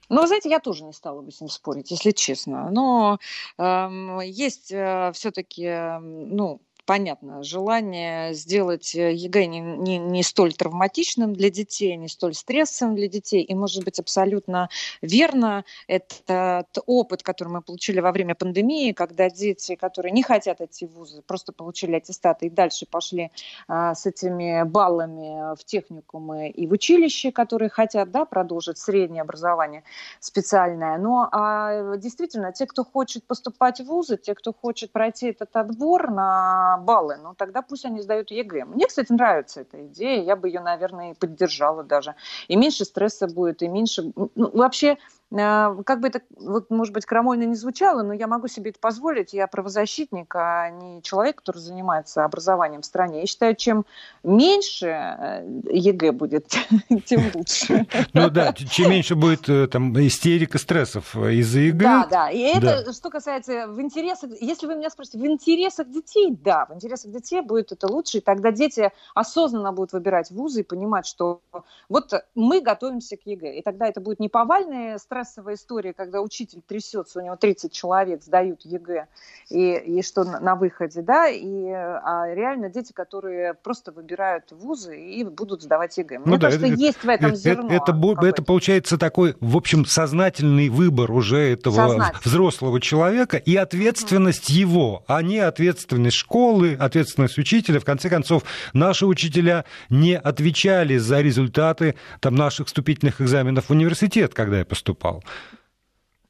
Ну, 0.09 0.21
вы 0.23 0.27
знаете, 0.27 0.49
я 0.49 0.61
тоже 0.61 0.85
не 0.85 0.93
стала 0.93 1.21
бы 1.21 1.31
с 1.31 1.41
ним 1.41 1.51
спорить, 1.51 1.91
если 1.91 2.13
честно. 2.13 2.71
Но 2.71 3.19
э, 3.59 4.21
есть 4.25 4.73
э, 4.73 5.11
все-таки, 5.13 5.65
э, 5.65 5.99
ну, 5.99 6.61
понятно, 6.89 7.43
желание 7.43 8.33
сделать 8.33 8.95
э, 8.95 9.13
ЕГЭ 9.13 9.45
не, 9.45 9.61
не, 9.61 9.99
не 9.99 10.23
столь 10.23 10.55
травматичным 10.55 11.35
для 11.35 11.51
детей, 11.51 11.95
не 11.97 12.09
столь 12.09 12.33
стрессовым 12.33 12.97
для 12.97 13.09
детей. 13.09 13.43
И, 13.43 13.55
может 13.55 13.85
быть, 13.85 14.01
абсолютно 14.01 14.71
верно 15.03 15.67
этот 15.87 16.67
опыт, 16.87 17.23
который 17.23 17.49
мы 17.49 17.61
получили 17.61 18.01
во 18.01 18.11
время 18.11 18.35
пандемии, 18.35 18.93
когда 18.93 19.29
дети, 19.29 19.75
которые 19.75 20.13
не 20.13 20.23
хотят 20.23 20.63
идти 20.63 20.87
в 20.87 20.95
вузы, 20.95 21.21
просто 21.21 21.53
получили 21.53 21.95
аттестаты 21.95 22.47
и 22.47 22.51
дальше 22.51 22.87
пошли 22.87 23.33
а, 23.69 23.95
с 23.95 24.07
этими 24.07 24.63
баллами 24.63 25.55
в 25.57 25.65
техникумы 25.65 26.49
и 26.49 26.67
в 26.67 26.73
училище, 26.73 27.33
которые 27.33 27.69
хотят 27.69 28.11
да, 28.11 28.25
продолжить 28.25 28.79
среднее 28.79 29.21
образование 29.21 29.83
специальное. 30.21 30.97
Но 30.97 31.29
а, 31.33 31.99
действительно, 31.99 32.51
те, 32.51 32.65
кто 32.65 32.83
хочет 32.83 33.25
поступать 33.25 33.81
в 33.81 33.85
вузы, 33.85 34.17
те, 34.17 34.35
кто 34.35 34.55
хочет 34.55 34.91
пройти 34.91 35.27
этот 35.27 35.55
отбор 35.55 36.11
на 36.11 36.78
баллы, 36.79 37.17
ну 37.23 37.35
тогда 37.35 37.63
пусть 37.63 37.85
они 37.85 38.01
сдают 38.01 38.31
ЕГЭ. 38.31 38.65
Мне, 38.65 38.87
кстати, 38.87 39.13
нравится 39.13 39.61
эта 39.61 39.87
идея, 39.87 40.23
я 40.23 40.37
бы 40.37 40.49
ее, 40.49 40.61
наверное, 40.61 41.13
и 41.13 41.15
поддержала 41.15 41.83
даже. 41.83 42.15
И 42.49 42.57
меньше 42.57 42.85
стресса 42.85 43.27
будет, 43.27 43.63
и 43.63 43.69
меньше... 43.69 44.13
Ну, 44.15 44.51
вообще, 44.53 44.99
как 45.31 46.01
бы 46.01 46.09
это, 46.09 46.23
вот, 46.37 46.71
может 46.71 46.95
быть, 46.95 47.05
крамольно 47.05 47.43
не 47.43 47.55
звучало, 47.55 48.03
но 48.03 48.15
я 48.15 48.27
могу 48.27 48.49
себе 48.49 48.71
это 48.71 48.81
позволить. 48.81 49.35
Я 49.35 49.47
правозащитник, 49.47 50.35
а 50.35 50.71
не 50.71 51.03
человек, 51.03 51.37
который 51.37 51.59
занимается 51.59 52.25
образованием 52.25 52.81
в 52.81 52.87
стране. 52.87 53.21
Я 53.21 53.27
считаю, 53.27 53.55
чем 53.55 53.85
меньше 54.23 54.87
э, 54.87 55.61
ЕГЭ 55.71 56.13
будет, 56.13 56.49
тем 57.05 57.31
лучше. 57.35 57.87
Ну 58.15 58.31
да, 58.31 58.55
чем 58.55 58.91
меньше 58.91 59.17
будет 59.17 59.47
э, 59.51 59.67
там 59.69 59.93
истерика 60.01 60.57
стрессов 60.57 61.15
из-за 61.15 61.61
ЕГЭ. 61.61 61.85
Да, 61.85 62.07
да. 62.11 62.31
И 62.31 62.41
это, 62.41 62.91
что 62.95 63.11
касается 63.11 63.69
в 63.69 63.81
интересах, 63.83 64.31
если 64.41 64.67
вы 64.67 64.77
меня 64.77 64.89
спросите, 64.89 65.19
в 65.19 65.27
интересах 65.27 65.91
детей, 65.91 66.35
да, 66.43 66.65
в 66.65 66.75
интересах 66.75 67.13
детей 67.13 67.43
будет 67.43 67.71
это 67.73 67.87
лучше, 67.87 68.19
и 68.19 68.21
тогда 68.23 68.51
дети 68.51 68.93
осознанно 69.15 69.73
будут 69.73 69.93
выбирать 69.93 70.31
вузы 70.31 70.61
и 70.61 70.65
понимать, 70.65 71.07
что 71.07 71.43
вот 71.91 72.13
мы 72.35 72.63
готовимся 72.63 73.19
к 73.19 73.27
ЕГЭ. 73.27 73.59
И 73.59 73.63
тогда 73.63 73.87
это 73.89 74.01
будет 74.01 74.21
не 74.21 74.31
повальные 74.31 74.99
стрессы, 74.99 75.18
стрессовая 75.25 75.55
история, 75.55 75.93
когда 75.93 76.21
учитель 76.21 76.61
трясется, 76.67 77.21
у 77.21 77.23
него 77.23 77.37
30 77.37 77.73
человек 77.73 78.23
сдают 78.23 78.63
ЕГЭ, 78.63 79.07
и, 79.51 79.77
и 79.77 80.03
что 80.03 80.25
на, 80.25 80.55
выходе, 80.57 81.03
да, 81.03 81.29
и 81.29 81.69
а 81.69 82.27
реально 82.35 82.69
дети, 82.69 82.93
которые 82.93 83.55
просто 83.55 83.93
выбирают 83.93 84.51
вузы 84.51 84.99
и 84.99 85.25
будут 85.25 85.63
сдавать 85.63 85.97
ЕГЭ. 85.97 86.19
Мне 86.19 86.35
ну, 86.35 86.41
кажется, 86.41 86.69
да, 86.69 86.75
есть 86.75 87.03
в 87.03 87.09
этом 87.09 87.35
зерно. 87.35 87.71
Это, 87.71 87.93
это, 87.93 88.27
это 88.27 88.43
получается 88.43 88.99
такой, 88.99 89.37
в 89.41 89.57
общем, 89.57 89.85
сознательный 89.85 90.69
выбор 90.69 91.11
уже 91.13 91.39
этого 91.39 92.13
взрослого 92.25 92.81
человека 92.81 93.37
и 93.37 93.57
ответственность 93.57 94.51
mm. 94.51 94.55
его, 94.55 95.05
а 95.07 95.23
не 95.23 95.39
ответственность 95.39 96.17
школы, 96.17 96.77
ответственность 96.79 97.39
учителя. 97.39 97.81
В 97.81 97.85
конце 97.85 98.09
концов, 98.09 98.43
наши 98.73 99.07
учителя 99.07 99.65
не 99.89 100.17
отвечали 100.17 100.97
за 100.97 101.21
результаты 101.21 101.95
там, 102.21 102.35
наших 102.35 102.67
вступительных 102.67 103.21
экзаменов 103.21 103.67
в 103.67 103.71
университет, 103.71 104.35
когда 104.35 104.59
я 104.59 104.65
поступал 104.65 105.08
geval. 105.09 105.58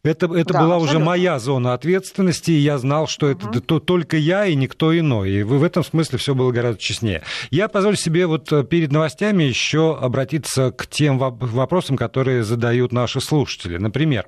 Это, 0.04 0.26
это 0.26 0.52
да, 0.52 0.60
была 0.60 0.76
абсолютно. 0.76 0.84
уже 0.84 0.98
моя 1.00 1.38
зона 1.40 1.74
ответственности, 1.74 2.52
и 2.52 2.58
я 2.58 2.78
знал, 2.78 3.08
что 3.08 3.26
угу. 3.26 3.48
это 3.48 3.60
то, 3.60 3.80
только 3.80 4.16
я 4.16 4.46
и 4.46 4.54
никто 4.54 4.96
иной. 4.96 5.30
И 5.30 5.42
в 5.42 5.64
этом 5.64 5.82
смысле 5.82 6.18
все 6.18 6.36
было 6.36 6.52
гораздо 6.52 6.80
честнее. 6.80 7.22
Я 7.50 7.66
позволю 7.66 7.96
себе 7.96 8.28
вот 8.28 8.52
э, 8.52 8.62
перед 8.62 8.92
новостями 8.92 9.42
еще 9.42 9.98
обратиться 10.00 10.70
к 10.70 10.86
тем 10.86 11.18
вопросам, 11.18 11.96
которые 11.96 12.44
задают 12.44 12.92
наши 12.92 13.20
слушатели. 13.20 13.76
Например, 13.76 14.26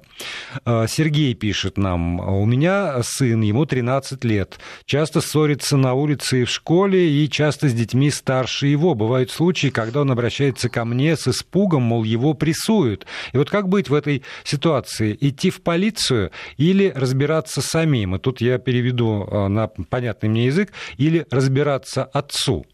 э, 0.64 0.86
Сергей 0.88 1.34
пишет 1.34 1.78
нам, 1.78 2.18
у 2.18 2.44
меня 2.46 3.00
сын, 3.04 3.40
ему 3.40 3.64
13 3.64 4.24
лет, 4.24 4.58
часто 4.86 5.20
ссорится 5.20 5.76
на 5.76 5.94
улице 5.94 6.42
и 6.42 6.44
в 6.46 6.50
школе, 6.50 7.08
и 7.08 7.30
часто 7.30 7.68
с 7.68 7.72
детьми 7.72 8.10
старше 8.10 8.66
его. 8.66 8.96
Бывают 8.96 9.30
случаи, 9.30 9.68
когда 9.68 10.00
он 10.00 10.10
обращается 10.10 10.68
ко 10.68 10.84
мне 10.84 11.16
с 11.16 11.28
испугом, 11.28 11.82
мол, 11.82 12.02
его 12.02 12.34
прессуют. 12.34 13.06
И 13.32 13.38
вот 13.38 13.50
как 13.50 13.68
быть 13.68 13.88
в 13.88 13.94
этой 13.94 14.24
ситуации? 14.42 15.16
Идти 15.20 15.50
в 15.50 15.59
полицию 15.62 16.30
или 16.56 16.92
разбираться 16.94 17.60
самим. 17.60 18.16
И 18.16 18.18
тут 18.18 18.40
я 18.40 18.58
переведу 18.58 19.24
э, 19.24 19.48
на 19.48 19.68
понятный 19.68 20.28
мне 20.28 20.46
язык, 20.46 20.72
или 20.96 21.26
разбираться 21.30 22.04
отцу. 22.04 22.66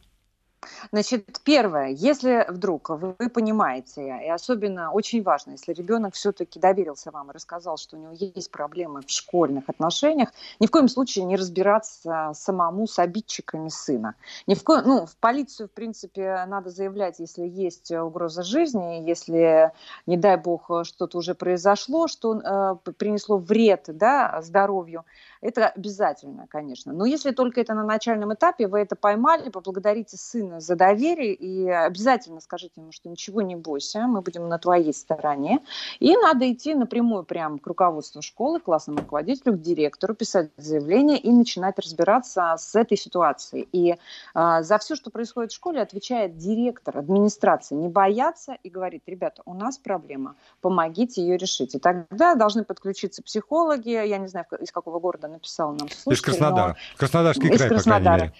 Значит, 0.93 1.41
первое, 1.45 1.89
если 1.89 2.47
вдруг 2.49 2.91
вы, 2.91 3.15
понимаете, 3.33 4.03
и 4.25 4.29
особенно 4.29 4.93
очень 4.93 5.23
важно, 5.23 5.53
если 5.53 5.73
ребенок 5.73 6.15
все-таки 6.15 6.59
доверился 6.59 7.11
вам 7.11 7.31
и 7.31 7.35
рассказал, 7.35 7.77
что 7.77 7.97
у 7.97 8.01
него 8.01 8.13
есть 8.13 8.51
проблемы 8.51 9.03
в 9.03 9.11
школьных 9.11 9.69
отношениях, 9.69 10.31
ни 10.61 10.67
в 10.67 10.71
коем 10.71 10.89
случае 10.89 11.25
не 11.25 11.37
разбираться 11.37 12.33
самому 12.35 12.87
с 12.87 12.99
обидчиками 12.99 13.69
сына. 13.69 14.15
Ни 14.47 14.55
в, 14.55 14.65
ко... 14.65 14.83
ну, 14.83 15.07
в 15.07 15.17
полицию, 15.17 15.69
в 15.69 15.73
принципе, 15.73 16.45
надо 16.47 16.71
заявлять, 16.71 17.19
если 17.19 17.47
есть 17.47 17.91
угроза 17.91 18.43
жизни, 18.43 19.03
если, 19.07 19.73
не 20.07 20.17
дай 20.17 20.37
бог, 20.37 20.71
что-то 20.85 21.19
уже 21.19 21.35
произошло, 21.35 22.09
что 22.09 22.41
э, 22.41 22.93
принесло 22.93 23.39
вред 23.39 23.85
да, 23.89 24.41
здоровью 24.43 25.05
это 25.41 25.69
обязательно, 25.69 26.47
конечно. 26.49 26.93
Но 26.93 27.05
если 27.05 27.31
только 27.31 27.61
это 27.61 27.75
на 27.75 27.85
начальном 27.85 28.33
этапе, 28.35 28.67
вы 28.67 28.81
это 28.81 28.97
поймали, 28.97 29.51
поблагодарите 29.51 30.17
сына 30.17 30.61
за 30.61 30.77
доверие 30.77 31.35
и 31.35 31.69
обязательно 31.69 32.41
скажите 32.41 32.81
ему, 32.81 32.93
что 32.93 33.09
ничего 33.09 33.43
не 33.43 33.57
бойся, 33.57 34.07
мы 34.07 34.21
будем 34.21 34.49
на 34.49 34.59
твоей 34.59 34.93
стороне. 34.93 35.61
И 36.01 36.17
надо 36.17 36.51
идти 36.51 36.75
напрямую 36.75 37.25
прямо 37.25 37.59
к 37.59 37.67
руководству 37.67 38.23
школы, 38.23 38.61
классному 38.61 39.01
руководителю, 39.01 39.55
к 39.55 39.61
директору, 39.61 40.15
писать 40.15 40.51
заявление 40.57 41.19
и 41.19 41.31
начинать 41.31 41.79
разбираться 41.79 42.55
с 42.59 42.75
этой 42.75 42.97
ситуацией. 42.97 43.69
И 43.73 43.93
э, 43.93 44.63
за 44.63 44.79
все, 44.79 44.97
что 44.97 45.11
происходит 45.11 45.53
в 45.53 45.55
школе, 45.55 45.81
отвечает 45.81 46.37
директор, 46.37 46.99
администрация. 46.99 47.77
Не 47.77 47.89
бояться 47.89 48.57
и 48.63 48.71
говорит, 48.71 49.03
ребята, 49.07 49.43
у 49.45 49.55
нас 49.55 49.79
проблема, 49.79 50.35
помогите 50.61 51.23
ее 51.23 51.37
решить. 51.37 51.75
И 51.75 51.79
тогда 51.79 52.35
должны 52.35 52.65
подключиться 52.65 53.23
психологи, 53.23 53.91
я 53.91 54.19
не 54.19 54.29
знаю, 54.29 54.47
из 54.61 54.73
какого 54.73 54.99
города 54.99 55.26
написал 55.29 55.73
нам 55.73 55.89
слушатель. 55.89 56.13
Из 56.13 56.21
Краснодара. 56.21 56.69
Но... 56.69 56.99
Краснодарский 56.99 57.49
край, 57.49 57.57
из 57.57 57.69
Краснодара. 57.69 58.33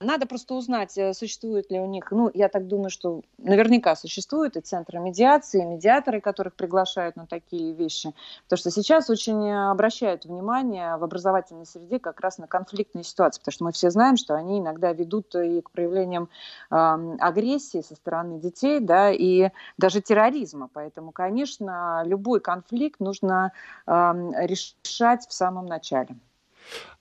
Надо 0.00 0.26
просто 0.26 0.54
узнать, 0.54 0.96
э, 0.98 1.14
существует 1.14 1.70
ли 1.70 1.80
у 1.80 1.86
них, 1.86 2.10
ну, 2.10 2.30
я 2.34 2.48
так 2.48 2.66
думаю, 2.66 2.90
что 2.90 3.22
наверняка 3.38 3.96
существуют 3.96 4.56
и 4.56 4.60
центры 4.60 4.98
медиации, 4.98 5.62
и 5.62 5.64
медиаторы, 5.64 6.20
которых 6.20 6.54
приглашают 6.54 7.16
на 7.16 7.26
такие 7.26 7.72
вещи. 7.72 8.12
Потому 8.44 8.58
что 8.58 8.70
сейчас 8.70 9.10
очень 9.10 9.52
обращают 9.52 10.24
внимание 10.24 10.96
в 10.96 11.04
образовательной 11.04 11.66
среде 11.66 11.98
как 11.98 12.20
раз 12.20 12.38
на 12.38 12.46
конфликтные 12.46 13.04
ситуации, 13.04 13.40
потому 13.40 13.52
что 13.52 13.64
мы 13.64 13.72
все 13.72 13.90
знаем, 13.90 14.16
что 14.16 14.34
они 14.34 14.60
иногда 14.60 14.92
ведут 14.92 15.34
и 15.34 15.60
к 15.60 15.70
проявлениям 15.70 16.28
э, 16.70 16.74
агрессии 16.74 17.80
со 17.80 17.94
стороны 17.94 18.38
детей, 18.38 18.80
да, 18.80 19.10
и 19.10 19.50
даже 19.78 20.00
терроризма. 20.00 20.68
Поэтому, 20.72 21.12
конечно, 21.12 22.02
любой 22.04 22.40
конфликт 22.40 23.00
нужно 23.00 23.52
э, 23.86 23.92
решать 23.92 25.26
в 25.26 25.32
самом 25.32 25.66
начале. 25.66 26.16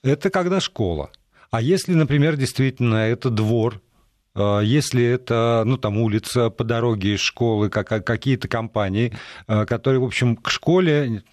Это 0.04 0.30
когда 0.30 0.60
школа. 0.60 1.12
А 1.50 1.62
если, 1.62 1.94
например, 1.94 2.36
действительно 2.36 2.96
это 2.96 3.30
двор, 3.30 3.82
а, 4.36 4.60
если 4.60 5.04
это, 5.04 5.64
ну, 5.66 5.78
там, 5.78 5.98
улица 5.98 6.50
по 6.50 6.64
дороге 6.64 7.16
из 7.16 7.22
школы, 7.22 7.70
какие-то 7.70 8.48
компании, 8.48 9.14
а, 9.48 9.66
которые, 9.66 10.00
в 10.00 10.06
общем, 10.06 10.36
к 10.36 10.50
школе 10.50 11.24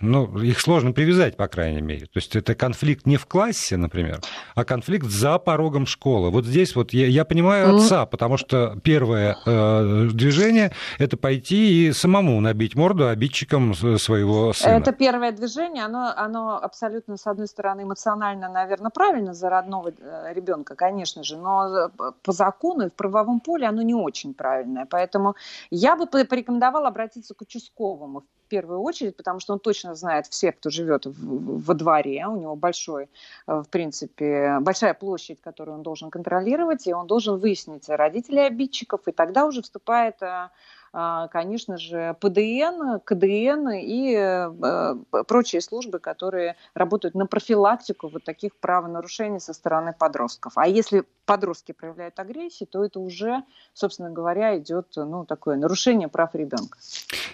ну, 0.00 0.38
их 0.38 0.60
сложно 0.60 0.92
привязать, 0.92 1.36
по 1.36 1.48
крайней 1.48 1.80
мере. 1.80 2.06
То 2.06 2.16
есть 2.16 2.34
это 2.36 2.54
конфликт 2.54 3.06
не 3.06 3.16
в 3.16 3.26
классе, 3.26 3.76
например, 3.76 4.20
а 4.54 4.64
конфликт 4.64 5.06
за 5.06 5.38
порогом 5.38 5.86
школы. 5.86 6.30
Вот 6.30 6.46
здесь 6.46 6.74
вот 6.74 6.92
я, 6.92 7.06
я 7.06 7.24
понимаю 7.24 7.76
отца, 7.76 8.06
потому 8.06 8.36
что 8.36 8.78
первое 8.82 9.36
э, 9.44 10.08
движение– 10.12 10.72
это 10.98 11.16
пойти 11.16 11.88
и 11.88 11.92
самому 11.92 12.40
набить 12.40 12.74
морду 12.74 13.08
обидчикам 13.08 13.74
своего 13.74 14.52
сына. 14.52 14.72
Это 14.72 14.92
первое 14.92 15.32
движение, 15.32 15.84
оно, 15.84 16.12
оно 16.16 16.58
абсолютно, 16.62 17.16
с 17.16 17.26
одной 17.26 17.46
стороны, 17.46 17.82
эмоционально, 17.82 18.48
наверное, 18.48 18.90
правильно 18.90 19.34
за 19.34 19.50
родного 19.50 19.92
э, 19.98 20.32
ребенка, 20.34 20.74
конечно 20.74 21.22
же, 21.22 21.36
но 21.36 21.90
по 22.22 22.32
закону 22.32 22.86
и 22.86 22.90
в 22.90 22.94
правовом 22.94 23.40
поле 23.40 23.66
оно 23.66 23.82
не 23.82 23.94
очень 23.94 24.34
правильное. 24.34 24.86
Поэтому 24.88 25.36
я 25.70 25.96
бы 25.96 26.06
порекомендовала 26.06 26.88
обратиться 26.88 27.34
к 27.34 27.42
участковому 27.42 28.24
первую 28.50 28.82
очередь, 28.82 29.16
потому 29.16 29.40
что 29.40 29.54
он 29.54 29.60
точно 29.60 29.94
знает 29.94 30.26
всех, 30.26 30.56
кто 30.56 30.68
живет 30.68 31.06
во 31.06 31.74
дворе. 31.74 32.26
У 32.26 32.36
него 32.36 32.56
большой, 32.56 33.04
э, 33.04 33.62
в 33.62 33.68
принципе, 33.70 34.58
большая 34.60 34.92
площадь, 34.92 35.40
которую 35.40 35.76
он 35.76 35.82
должен 35.82 36.10
контролировать, 36.10 36.86
и 36.86 36.92
он 36.92 37.06
должен 37.06 37.38
выяснить 37.38 37.88
родителей 37.88 38.46
обидчиков, 38.46 39.00
и 39.06 39.12
тогда 39.12 39.46
уже 39.46 39.62
вступает 39.62 40.20
э, 40.20 40.48
а, 40.92 41.28
конечно 41.28 41.78
же, 41.78 42.16
ПДН, 42.20 42.98
КДН 43.04 43.68
и 43.74 44.14
э, 44.16 44.94
прочие 45.28 45.60
службы, 45.60 46.00
которые 46.00 46.56
работают 46.74 47.14
на 47.14 47.26
профилактику 47.26 48.08
вот 48.08 48.24
таких 48.24 48.56
правонарушений 48.56 49.38
со 49.38 49.52
стороны 49.52 49.94
подростков. 49.96 50.54
А 50.56 50.66
если 50.66 51.04
подростки 51.30 51.70
проявляют 51.70 52.18
агрессию, 52.18 52.66
то 52.68 52.84
это 52.84 52.98
уже, 52.98 53.44
собственно 53.72 54.10
говоря, 54.10 54.58
идет 54.58 54.86
ну, 54.96 55.24
такое 55.24 55.56
нарушение 55.56 56.08
прав 56.08 56.34
ребенка. 56.34 56.76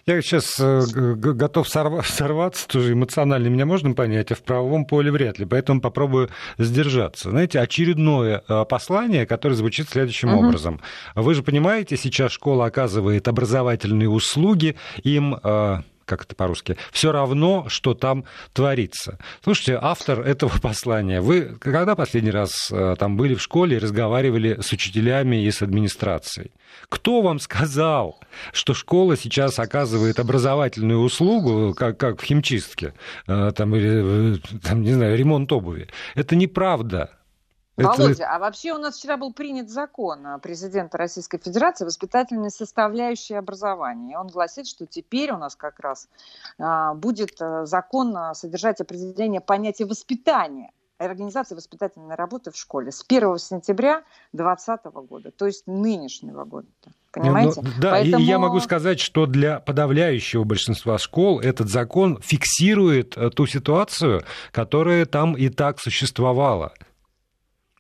Я 0.04 0.20
сейчас 0.20 0.60
э, 0.60 0.82
готов 1.14 1.66
сорваться, 1.66 2.68
тоже 2.68 2.92
эмоционально 2.92 3.46
меня 3.46 3.64
можно 3.64 3.94
понять, 3.94 4.30
а 4.32 4.34
в 4.34 4.42
правовом 4.42 4.84
поле 4.84 5.10
вряд 5.10 5.38
ли, 5.38 5.46
поэтому 5.46 5.80
попробую 5.80 6.28
сдержаться. 6.58 7.30
Знаете, 7.30 7.58
очередное 7.58 8.44
э, 8.46 8.64
послание, 8.66 9.24
которое 9.24 9.54
звучит 9.54 9.88
следующим 9.88 10.34
угу. 10.34 10.46
образом. 10.46 10.82
Вы 11.14 11.32
же 11.32 11.42
понимаете, 11.42 11.96
сейчас 11.96 12.32
школа 12.32 12.66
оказывает 12.66 13.26
образовательные 13.28 14.10
услуги, 14.10 14.76
им 15.04 15.40
э, 15.42 15.78
как 16.06 16.22
это 16.22 16.34
по-русски, 16.34 16.76
все 16.92 17.12
равно, 17.12 17.66
что 17.68 17.94
там 17.94 18.25
творится. 18.52 19.18
Слушайте, 19.42 19.78
автор 19.80 20.20
этого 20.20 20.58
послания, 20.62 21.20
вы 21.20 21.56
когда 21.60 21.94
последний 21.94 22.30
раз 22.30 22.70
э, 22.70 22.96
там 22.98 23.16
были 23.16 23.34
в 23.34 23.42
школе 23.42 23.76
и 23.76 23.80
разговаривали 23.80 24.60
с 24.60 24.72
учителями 24.72 25.44
и 25.44 25.50
с 25.50 25.60
администрацией? 25.60 26.52
Кто 26.88 27.20
вам 27.20 27.38
сказал, 27.40 28.20
что 28.52 28.75
школа 28.75 29.16
сейчас 29.16 29.58
оказывает 29.58 30.20
образовательную 30.20 31.00
услугу, 31.00 31.75
как, 31.75 31.98
как 31.98 32.20
в 32.20 32.25
химчистке, 32.25 32.94
э, 33.26 33.52
там, 33.54 33.75
или, 33.75 34.38
там, 34.62 34.82
не 34.82 34.92
знаю, 34.92 35.16
ремонт 35.16 35.50
обуви? 35.52 35.88
Это 36.14 36.36
неправда. 36.36 37.10
Володя, 37.76 38.12
это... 38.12 38.35
а 38.35 38.38
вообще 38.38 38.73
у 38.73 38.78
нас 38.78 38.97
вчера 38.97 39.16
был 39.16 39.33
принят 39.33 39.68
закон 39.68 40.26
а, 40.26 40.38
президента 40.38 40.97
Российской 40.99 41.38
Федерации 41.38 41.85
воспитательной 41.85 42.50
составляющей 42.50 43.35
образования. 43.35 44.18
Он 44.18 44.28
гласит, 44.28 44.66
что 44.66 44.87
теперь 44.87 45.33
у 45.33 45.38
нас 45.38 45.56
как 45.56 45.78
раз 45.80 46.09
а, 46.59 46.95
будет 46.95 47.40
а, 47.40 47.66
закон 47.66 48.16
а, 48.16 48.35
содержать 48.35 48.80
определение 48.80 49.40
понятия 49.40 49.85
воспитания 49.85 50.71
организации 50.99 51.54
воспитательной 51.54 52.14
работы 52.14 52.50
в 52.50 52.56
школе 52.56 52.90
с 52.90 53.04
1 53.06 53.38
сентября 53.38 54.02
2020 54.33 54.85
года, 55.09 55.30
то 55.30 55.47
есть 55.47 55.66
нынешнего 55.66 56.45
года. 56.45 56.68
Понимаете? 57.12 57.62
Ну, 57.62 57.71
да, 57.80 57.92
Поэтому... 57.92 58.23
и 58.23 58.26
я 58.26 58.38
могу 58.38 58.61
сказать, 58.61 59.00
что 59.00 59.26
для 59.26 59.61
подавляющего 59.61 60.45
большинства 60.45 60.99
школ 60.99 61.40
этот 61.40 61.68
закон 61.68 62.21
фиксирует 62.21 63.16
э, 63.16 63.31
ту 63.31 63.46
ситуацию, 63.46 64.22
которая 64.53 65.07
там 65.07 65.35
и 65.35 65.48
так 65.48 65.81
существовала. 65.81 66.74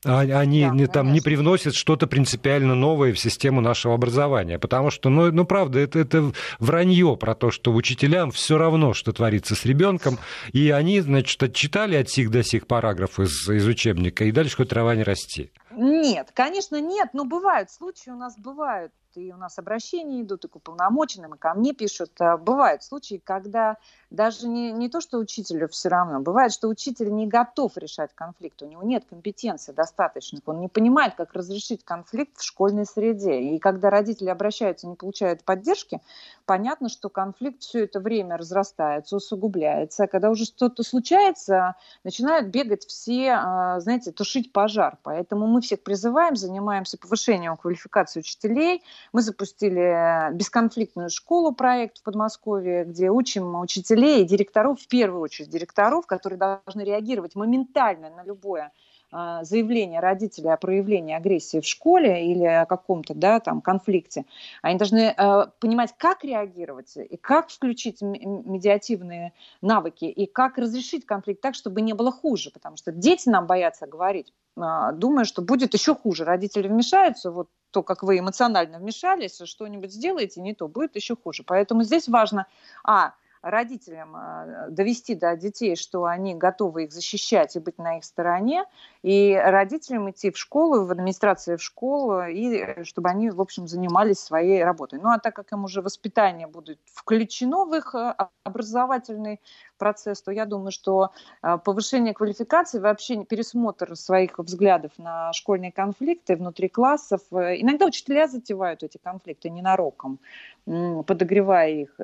А 0.06 0.20
они 0.20 0.62
да, 0.62 0.70
не, 0.70 0.86
там 0.86 1.12
не 1.12 1.20
привносят 1.20 1.74
что-то 1.74 2.06
принципиально 2.06 2.74
новое 2.74 3.12
в 3.12 3.18
систему 3.18 3.60
нашего 3.60 3.94
образования. 3.94 4.58
Потому 4.58 4.90
что, 4.90 5.08
ну, 5.08 5.32
ну 5.32 5.44
правда, 5.44 5.80
это, 5.80 5.98
это 5.98 6.32
вранье 6.58 7.16
про 7.16 7.34
то, 7.34 7.50
что 7.50 7.72
учителям 7.72 8.30
все 8.30 8.56
равно, 8.56 8.94
что 8.94 9.12
творится 9.12 9.54
с 9.54 9.64
ребенком. 9.64 10.18
И 10.52 10.70
они, 10.70 11.00
значит, 11.00 11.42
отчитали 11.42 11.96
от 11.96 12.08
сих 12.08 12.30
до 12.30 12.42
сих 12.42 12.66
параграф 12.66 13.18
из, 13.18 13.48
из 13.48 13.66
учебника, 13.66 14.24
и 14.24 14.32
дальше 14.32 14.56
хоть 14.56 14.68
трава 14.68 14.94
не 14.94 15.02
расти. 15.02 15.50
Нет, 15.72 16.30
конечно, 16.32 16.80
нет, 16.80 17.10
но 17.12 17.24
бывают 17.24 17.70
случаи, 17.70 18.10
у 18.10 18.16
нас 18.16 18.38
бывают 18.38 18.92
и 19.16 19.32
у 19.32 19.36
нас 19.36 19.58
обращения 19.58 20.22
идут, 20.22 20.44
и 20.44 20.48
к 20.48 20.56
уполномоченным, 20.56 21.34
и 21.34 21.38
ко 21.38 21.54
мне 21.54 21.72
пишут. 21.72 22.12
А 22.20 22.36
бывают 22.36 22.82
случаи, 22.82 23.20
когда 23.22 23.76
даже 24.10 24.46
не, 24.48 24.72
не 24.72 24.88
то, 24.88 25.00
что 25.00 25.18
учителю 25.18 25.68
все 25.68 25.88
равно, 25.88 26.20
бывает, 26.20 26.52
что 26.52 26.68
учитель 26.68 27.12
не 27.12 27.26
готов 27.26 27.76
решать 27.76 28.10
конфликт, 28.14 28.62
у 28.62 28.66
него 28.66 28.82
нет 28.82 29.04
компетенции 29.08 29.72
достаточных, 29.72 30.42
он 30.46 30.60
не 30.60 30.68
понимает, 30.68 31.14
как 31.14 31.32
разрешить 31.32 31.84
конфликт 31.84 32.38
в 32.38 32.44
школьной 32.44 32.86
среде. 32.86 33.40
И 33.40 33.58
когда 33.58 33.90
родители 33.90 34.28
обращаются 34.28 34.86
не 34.86 34.94
получают 34.94 35.44
поддержки, 35.44 36.00
понятно, 36.44 36.88
что 36.88 37.08
конфликт 37.08 37.62
все 37.62 37.84
это 37.84 38.00
время 38.00 38.36
разрастается, 38.36 39.16
усугубляется. 39.16 40.04
А 40.04 40.06
когда 40.06 40.30
уже 40.30 40.44
что-то 40.44 40.82
случается, 40.82 41.74
начинают 42.04 42.48
бегать 42.48 42.86
все, 42.86 43.32
а, 43.32 43.80
знаете, 43.80 44.12
тушить 44.12 44.52
пожар. 44.52 44.98
Поэтому 45.02 45.46
мы 45.46 45.60
всех 45.60 45.82
призываем, 45.82 46.36
занимаемся 46.36 46.98
повышением 46.98 47.56
квалификации 47.56 48.20
учителей, 48.20 48.82
мы 49.12 49.22
запустили 49.22 50.32
бесконфликтную 50.34 51.10
школу 51.10 51.52
проект 51.52 51.98
в 51.98 52.02
Подмосковье, 52.02 52.84
где 52.84 53.10
учим 53.10 53.58
учителей 53.60 54.22
и 54.22 54.26
директоров, 54.26 54.80
в 54.80 54.88
первую 54.88 55.20
очередь 55.20 55.50
директоров, 55.50 56.06
которые 56.06 56.38
должны 56.38 56.82
реагировать 56.82 57.34
моментально 57.34 58.10
на 58.10 58.24
любое 58.24 58.72
а, 59.12 59.44
заявление 59.44 60.00
родителей 60.00 60.50
о 60.50 60.56
проявлении 60.56 61.14
агрессии 61.14 61.60
в 61.60 61.66
школе 61.66 62.30
или 62.32 62.44
о 62.44 62.66
каком-то 62.66 63.14
да, 63.14 63.38
там, 63.38 63.60
конфликте, 63.60 64.24
они 64.62 64.78
должны 64.78 65.14
э, 65.16 65.46
понимать, 65.60 65.94
как 65.96 66.24
реагировать 66.24 66.96
и 66.96 67.16
как 67.16 67.50
включить 67.50 68.02
медиативные 68.02 69.32
навыки 69.62 70.06
и 70.06 70.26
как 70.26 70.58
разрешить 70.58 71.06
конфликт 71.06 71.40
так, 71.40 71.54
чтобы 71.54 71.82
не 71.82 71.92
было 71.92 72.10
хуже, 72.10 72.50
потому 72.50 72.76
что 72.76 72.90
дети 72.90 73.28
нам 73.28 73.46
боятся 73.46 73.86
говорить, 73.86 74.32
э, 74.56 74.60
думая, 74.94 75.24
что 75.24 75.40
будет 75.40 75.72
еще 75.74 75.94
хуже. 75.94 76.24
Родители 76.24 76.66
вмешаются, 76.66 77.30
вот 77.30 77.48
то, 77.70 77.82
как 77.82 78.02
вы 78.02 78.18
эмоционально 78.18 78.78
вмешались, 78.78 79.40
что-нибудь 79.44 79.92
сделаете 79.92 80.40
не 80.40 80.54
то, 80.54 80.68
будет 80.68 80.96
еще 80.96 81.16
хуже. 81.16 81.42
Поэтому 81.44 81.82
здесь 81.82 82.08
важно, 82.08 82.46
а, 82.84 83.14
родителям 83.46 84.16
э, 84.16 84.70
довести 84.70 85.14
до 85.14 85.36
детей, 85.36 85.76
что 85.76 86.04
они 86.04 86.34
готовы 86.34 86.84
их 86.84 86.92
защищать 86.92 87.54
и 87.54 87.60
быть 87.60 87.78
на 87.78 87.98
их 87.98 88.04
стороне, 88.04 88.64
и 89.02 89.34
родителям 89.36 90.10
идти 90.10 90.30
в 90.30 90.38
школу, 90.38 90.84
в 90.84 90.90
администрацию 90.90 91.56
в 91.56 91.62
школу, 91.62 92.22
и 92.22 92.82
чтобы 92.84 93.08
они, 93.08 93.30
в 93.30 93.40
общем, 93.40 93.68
занимались 93.68 94.18
своей 94.18 94.64
работой. 94.64 94.98
Ну, 95.00 95.10
а 95.10 95.18
так 95.18 95.36
как 95.36 95.52
им 95.52 95.64
уже 95.64 95.80
воспитание 95.80 96.48
будет 96.48 96.80
включено 96.92 97.64
в 97.64 97.74
их 97.74 97.94
э, 97.94 98.14
образовательный 98.42 99.40
процесс, 99.76 100.22
то 100.22 100.32
я 100.32 100.44
думаю, 100.46 100.72
что 100.72 101.10
э, 101.42 101.58
повышение 101.64 102.14
квалификации, 102.14 102.78
вообще 102.78 103.24
пересмотр 103.24 103.96
своих 103.96 104.38
взглядов 104.38 104.92
на 104.98 105.32
школьные 105.32 105.72
конфликты 105.72 106.36
внутри 106.36 106.68
классов, 106.68 107.20
иногда 107.30 107.86
учителя 107.86 108.26
затевают 108.26 108.82
эти 108.82 108.98
конфликты 108.98 109.50
ненароком, 109.50 110.18
подогревая 110.64 111.70
их. 111.70 112.00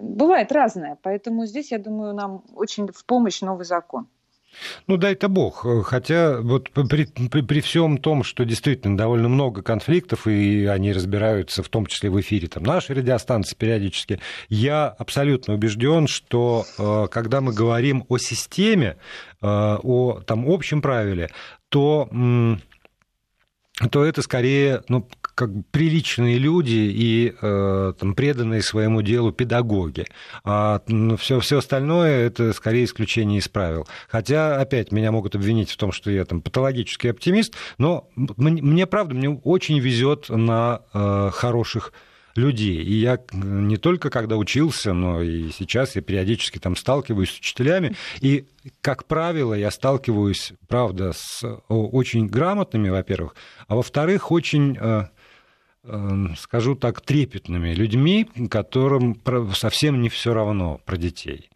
Бывает 0.00 0.52
разное 0.52 0.76
разное. 0.76 0.98
Поэтому 1.02 1.46
здесь, 1.46 1.72
я 1.72 1.78
думаю, 1.78 2.14
нам 2.14 2.42
очень 2.54 2.88
в 2.88 3.04
помощь 3.04 3.42
новый 3.42 3.64
закон. 3.64 4.06
Ну, 4.86 4.96
дай-то 4.96 5.28
бог. 5.28 5.66
Хотя 5.84 6.40
вот 6.40 6.70
при, 6.70 7.06
при, 7.06 7.42
при 7.42 7.60
всем 7.60 7.98
том, 7.98 8.24
что 8.24 8.44
действительно 8.44 8.96
довольно 8.96 9.28
много 9.28 9.62
конфликтов, 9.62 10.26
и 10.26 10.66
они 10.66 10.92
разбираются 10.92 11.62
в 11.62 11.68
том 11.68 11.86
числе 11.86 12.10
в 12.10 12.20
эфире 12.20 12.48
там, 12.48 12.62
нашей 12.62 12.96
радиостанции 12.96 13.56
периодически, 13.56 14.20
я 14.48 14.88
абсолютно 14.88 15.54
убежден, 15.54 16.06
что 16.06 16.64
э, 16.78 17.06
когда 17.10 17.40
мы 17.40 17.52
говорим 17.52 18.04
о 18.08 18.18
системе, 18.18 18.96
э, 19.42 19.46
о 19.46 20.20
там, 20.26 20.48
общем 20.48 20.82
правиле, 20.82 21.30
то 21.68 22.08
то 23.90 24.04
это 24.04 24.22
скорее 24.22 24.82
ну, 24.88 25.06
как 25.36 25.50
приличные 25.70 26.38
люди 26.38 26.90
и 26.92 27.34
э, 27.40 27.92
там, 28.00 28.14
преданные 28.14 28.62
своему 28.62 29.02
делу 29.02 29.32
педагоги. 29.32 30.06
А 30.44 30.80
ну, 30.88 31.18
все, 31.18 31.40
все 31.40 31.58
остальное 31.58 32.26
это 32.26 32.54
скорее 32.54 32.86
исключение 32.86 33.38
из 33.38 33.46
правил. 33.46 33.86
Хотя, 34.08 34.58
опять, 34.58 34.92
меня 34.92 35.12
могут 35.12 35.36
обвинить 35.36 35.70
в 35.70 35.76
том, 35.76 35.92
что 35.92 36.10
я 36.10 36.24
там 36.24 36.40
патологический 36.40 37.10
оптимист, 37.10 37.54
но 37.76 38.08
мне, 38.16 38.62
мне 38.62 38.86
правда, 38.86 39.14
мне 39.14 39.28
очень 39.28 39.78
везет 39.78 40.30
на 40.30 40.80
э, 40.94 41.30
хороших 41.34 41.92
людей. 42.36 42.82
И 42.82 42.94
я 42.94 43.18
не 43.32 43.76
только 43.76 44.10
когда 44.10 44.36
учился, 44.36 44.92
но 44.92 45.22
и 45.22 45.50
сейчас 45.50 45.96
я 45.96 46.02
периодически 46.02 46.58
там 46.58 46.76
сталкиваюсь 46.76 47.30
с 47.30 47.38
учителями. 47.38 47.96
И, 48.20 48.46
как 48.80 49.04
правило, 49.04 49.54
я 49.54 49.70
сталкиваюсь, 49.70 50.52
правда, 50.68 51.12
с 51.12 51.42
очень 51.68 52.26
грамотными, 52.26 52.88
во-первых, 52.88 53.34
а 53.68 53.76
во-вторых, 53.76 54.30
очень 54.30 54.76
э, 54.78 54.80
э, 54.80 55.06
скажу 56.38 56.74
так, 56.74 57.00
трепетными 57.00 57.74
людьми, 57.74 58.28
которым 58.50 59.20
совсем 59.54 60.00
не 60.02 60.08
все 60.08 60.34
равно 60.34 60.80
про 60.84 60.96
детей. 60.96 61.50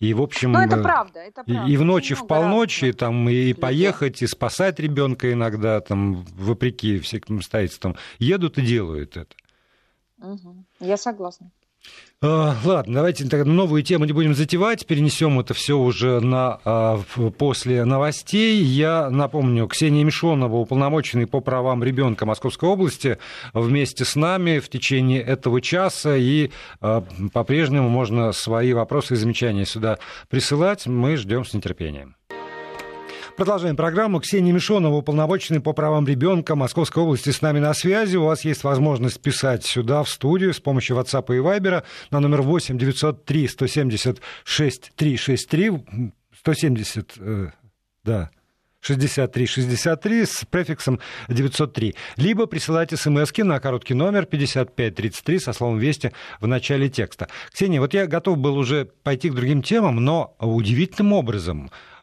И, 0.00 0.12
в 0.12 0.20
общем, 0.20 0.52
Но 0.52 0.62
это 0.62 0.76
правда, 0.82 1.20
это 1.20 1.44
правда. 1.44 1.70
И 1.70 1.76
в 1.76 1.84
ночи, 1.84 2.14
в 2.14 2.26
полночи, 2.26 2.92
там, 2.92 3.28
и 3.28 3.32
людей. 3.32 3.54
поехать, 3.54 4.22
и 4.22 4.26
спасать 4.26 4.78
ребенка 4.80 5.32
иногда, 5.32 5.80
там, 5.80 6.24
вопреки 6.36 6.98
всяким 6.98 7.38
обстоятельствам, 7.38 7.96
едут 8.18 8.58
и 8.58 8.62
делают 8.62 9.16
это. 9.16 9.34
Угу. 10.18 10.64
Я 10.80 10.96
согласна. 10.96 11.50
А, 12.26 12.56
ладно, 12.64 12.94
давайте 12.94 13.26
новую 13.44 13.82
тему 13.82 14.06
не 14.06 14.12
будем 14.12 14.34
затевать, 14.34 14.86
перенесем 14.86 15.38
это 15.40 15.52
все 15.52 15.76
уже 15.76 16.20
на 16.20 16.58
а, 16.64 17.02
после 17.36 17.84
новостей. 17.84 18.62
Я 18.62 19.10
напомню, 19.10 19.66
Ксения 19.66 20.04
Мишонова, 20.04 20.56
уполномоченный 20.56 21.26
по 21.26 21.40
правам 21.40 21.84
ребенка 21.84 22.24
Московской 22.24 22.66
области, 22.66 23.18
вместе 23.52 24.06
с 24.06 24.16
нами 24.16 24.58
в 24.58 24.70
течение 24.70 25.20
этого 25.20 25.60
часа. 25.60 26.16
И 26.16 26.50
а, 26.80 27.04
по-прежнему 27.34 27.90
можно 27.90 28.32
свои 28.32 28.72
вопросы 28.72 29.12
и 29.12 29.16
замечания 29.18 29.66
сюда 29.66 29.98
присылать. 30.30 30.86
Мы 30.86 31.18
ждем 31.18 31.44
с 31.44 31.52
нетерпением. 31.52 32.16
Продолжаем 33.36 33.74
программу. 33.74 34.20
Ксения 34.20 34.52
Мишонова, 34.52 34.94
уполномоченный 34.94 35.60
по 35.60 35.72
правам 35.72 36.06
ребенка 36.06 36.54
Московской 36.54 37.02
области, 37.02 37.30
с 37.30 37.42
нами 37.42 37.58
на 37.58 37.74
связи. 37.74 38.16
У 38.16 38.26
вас 38.26 38.44
есть 38.44 38.62
возможность 38.62 39.20
писать 39.20 39.64
сюда, 39.64 40.04
в 40.04 40.08
студию, 40.08 40.54
с 40.54 40.60
помощью 40.60 40.96
WhatsApp 40.96 41.34
и 41.34 41.40
Viber 41.40 41.82
на 42.12 42.20
номер 42.20 42.42
8 42.42 42.78
903 42.78 43.48
176 43.48 44.92
363. 44.94 45.84
170, 46.38 47.14
да, 48.04 48.30
6363 48.80 50.26
с 50.26 50.44
префиксом 50.48 51.00
903. 51.28 51.96
Либо 52.16 52.46
присылайте 52.46 52.96
смс 52.96 53.32
на 53.36 53.58
короткий 53.58 53.94
номер 53.94 54.26
5533 54.26 55.38
со 55.40 55.52
словом 55.52 55.78
«Вести» 55.78 56.12
в 56.40 56.46
начале 56.46 56.88
текста. 56.88 57.28
Ксения, 57.52 57.80
вот 57.80 57.94
я 57.94 58.06
готов 58.06 58.38
был 58.38 58.56
уже 58.56 58.84
пойти 59.02 59.30
к 59.30 59.34
другим 59.34 59.60
темам, 59.62 59.96
но 59.96 60.36
удивительным 60.38 61.14
образом 61.14 61.72
Э, 61.72 61.93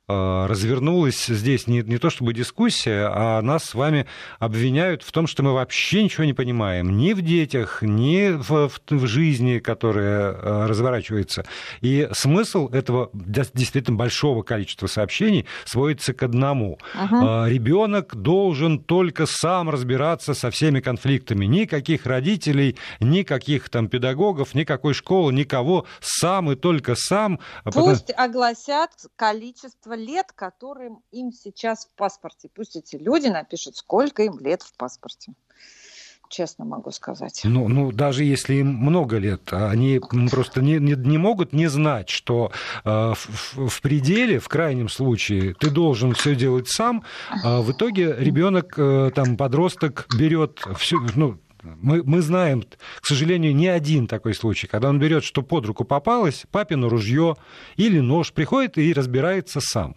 развернулась 0.47 1.25
здесь 1.25 1.67
не, 1.67 1.81
не 1.81 1.97
то 1.97 2.09
чтобы 2.09 2.33
дискуссия, 2.33 3.09
а 3.11 3.41
нас 3.41 3.65
с 3.65 3.73
вами 3.73 4.07
обвиняют 4.39 5.03
в 5.03 5.11
том, 5.11 5.27
что 5.27 5.43
мы 5.43 5.53
вообще 5.53 6.03
ничего 6.03 6.23
не 6.23 6.33
понимаем 6.33 6.97
ни 6.97 7.13
в 7.13 7.21
детях, 7.21 7.81
ни 7.81 8.29
в, 8.31 8.69
в, 8.69 8.81
в 8.89 9.07
жизни, 9.07 9.59
которая 9.59 10.31
э, 10.31 10.65
разворачивается. 10.67 11.45
И 11.81 12.09
смысл 12.13 12.67
этого 12.69 13.09
действительно 13.13 13.97
большого 13.97 14.43
количества 14.43 14.87
сообщений 14.87 15.45
сводится 15.65 16.13
к 16.13 16.23
одному. 16.23 16.77
Э, 16.93 17.49
Ребенок 17.49 18.15
должен 18.15 18.79
только 18.79 19.25
сам 19.25 19.69
разбираться 19.69 20.33
со 20.33 20.51
всеми 20.51 20.79
конфликтами. 20.79 21.45
Никаких 21.45 22.05
родителей, 22.05 22.77
никаких 22.99 23.69
там 23.69 23.87
педагогов, 23.87 24.53
никакой 24.55 24.93
школы, 24.93 25.33
никого. 25.33 25.85
Сам 25.99 26.51
и 26.51 26.55
только 26.55 26.95
сам. 26.95 27.39
Пусть 27.63 28.11
огласят 28.15 28.91
количество 29.15 29.93
лет, 30.01 30.31
которым 30.33 31.01
им 31.11 31.31
сейчас 31.31 31.85
в 31.85 31.95
паспорте. 31.95 32.49
Пусть 32.53 32.75
эти 32.75 32.95
люди 32.95 33.27
напишут, 33.27 33.77
сколько 33.77 34.23
им 34.23 34.39
лет 34.39 34.61
в 34.61 34.73
паспорте 34.75 35.33
честно 36.31 36.65
могу 36.65 36.91
сказать. 36.91 37.41
Ну, 37.43 37.67
ну, 37.67 37.91
даже 37.91 38.23
если 38.23 38.55
им 38.55 38.67
много 38.67 39.17
лет, 39.17 39.51
они 39.51 39.99
просто 40.31 40.61
не, 40.61 40.79
не, 40.79 40.93
не 40.93 41.17
могут 41.17 41.53
не 41.53 41.67
знать, 41.67 42.09
что 42.09 42.51
э, 42.83 43.13
в, 43.13 43.67
в 43.67 43.81
пределе, 43.81 44.39
в 44.39 44.47
крайнем 44.47 44.89
случае, 44.89 45.53
ты 45.53 45.69
должен 45.69 46.13
все 46.13 46.35
делать 46.35 46.69
сам, 46.69 47.03
а 47.43 47.61
в 47.61 47.71
итоге 47.71 48.15
ребенок, 48.17 48.73
э, 48.77 49.11
там, 49.13 49.37
подросток 49.37 50.07
берет 50.17 50.63
всю, 50.77 51.05
ну, 51.15 51.37
мы, 51.63 52.03
мы 52.03 52.21
знаем, 52.21 52.63
к 52.99 53.05
сожалению, 53.05 53.55
не 53.55 53.67
один 53.67 54.07
такой 54.07 54.33
случай, 54.33 54.67
когда 54.67 54.89
он 54.89 54.99
берет, 54.99 55.23
что 55.23 55.41
под 55.41 55.65
руку 55.65 55.83
попалось, 55.83 56.45
папину 56.51 56.89
ружье 56.89 57.35
или 57.75 57.99
нож, 57.99 58.31
приходит 58.33 58.77
и 58.77 58.93
разбирается 58.93 59.59
сам. 59.61 59.95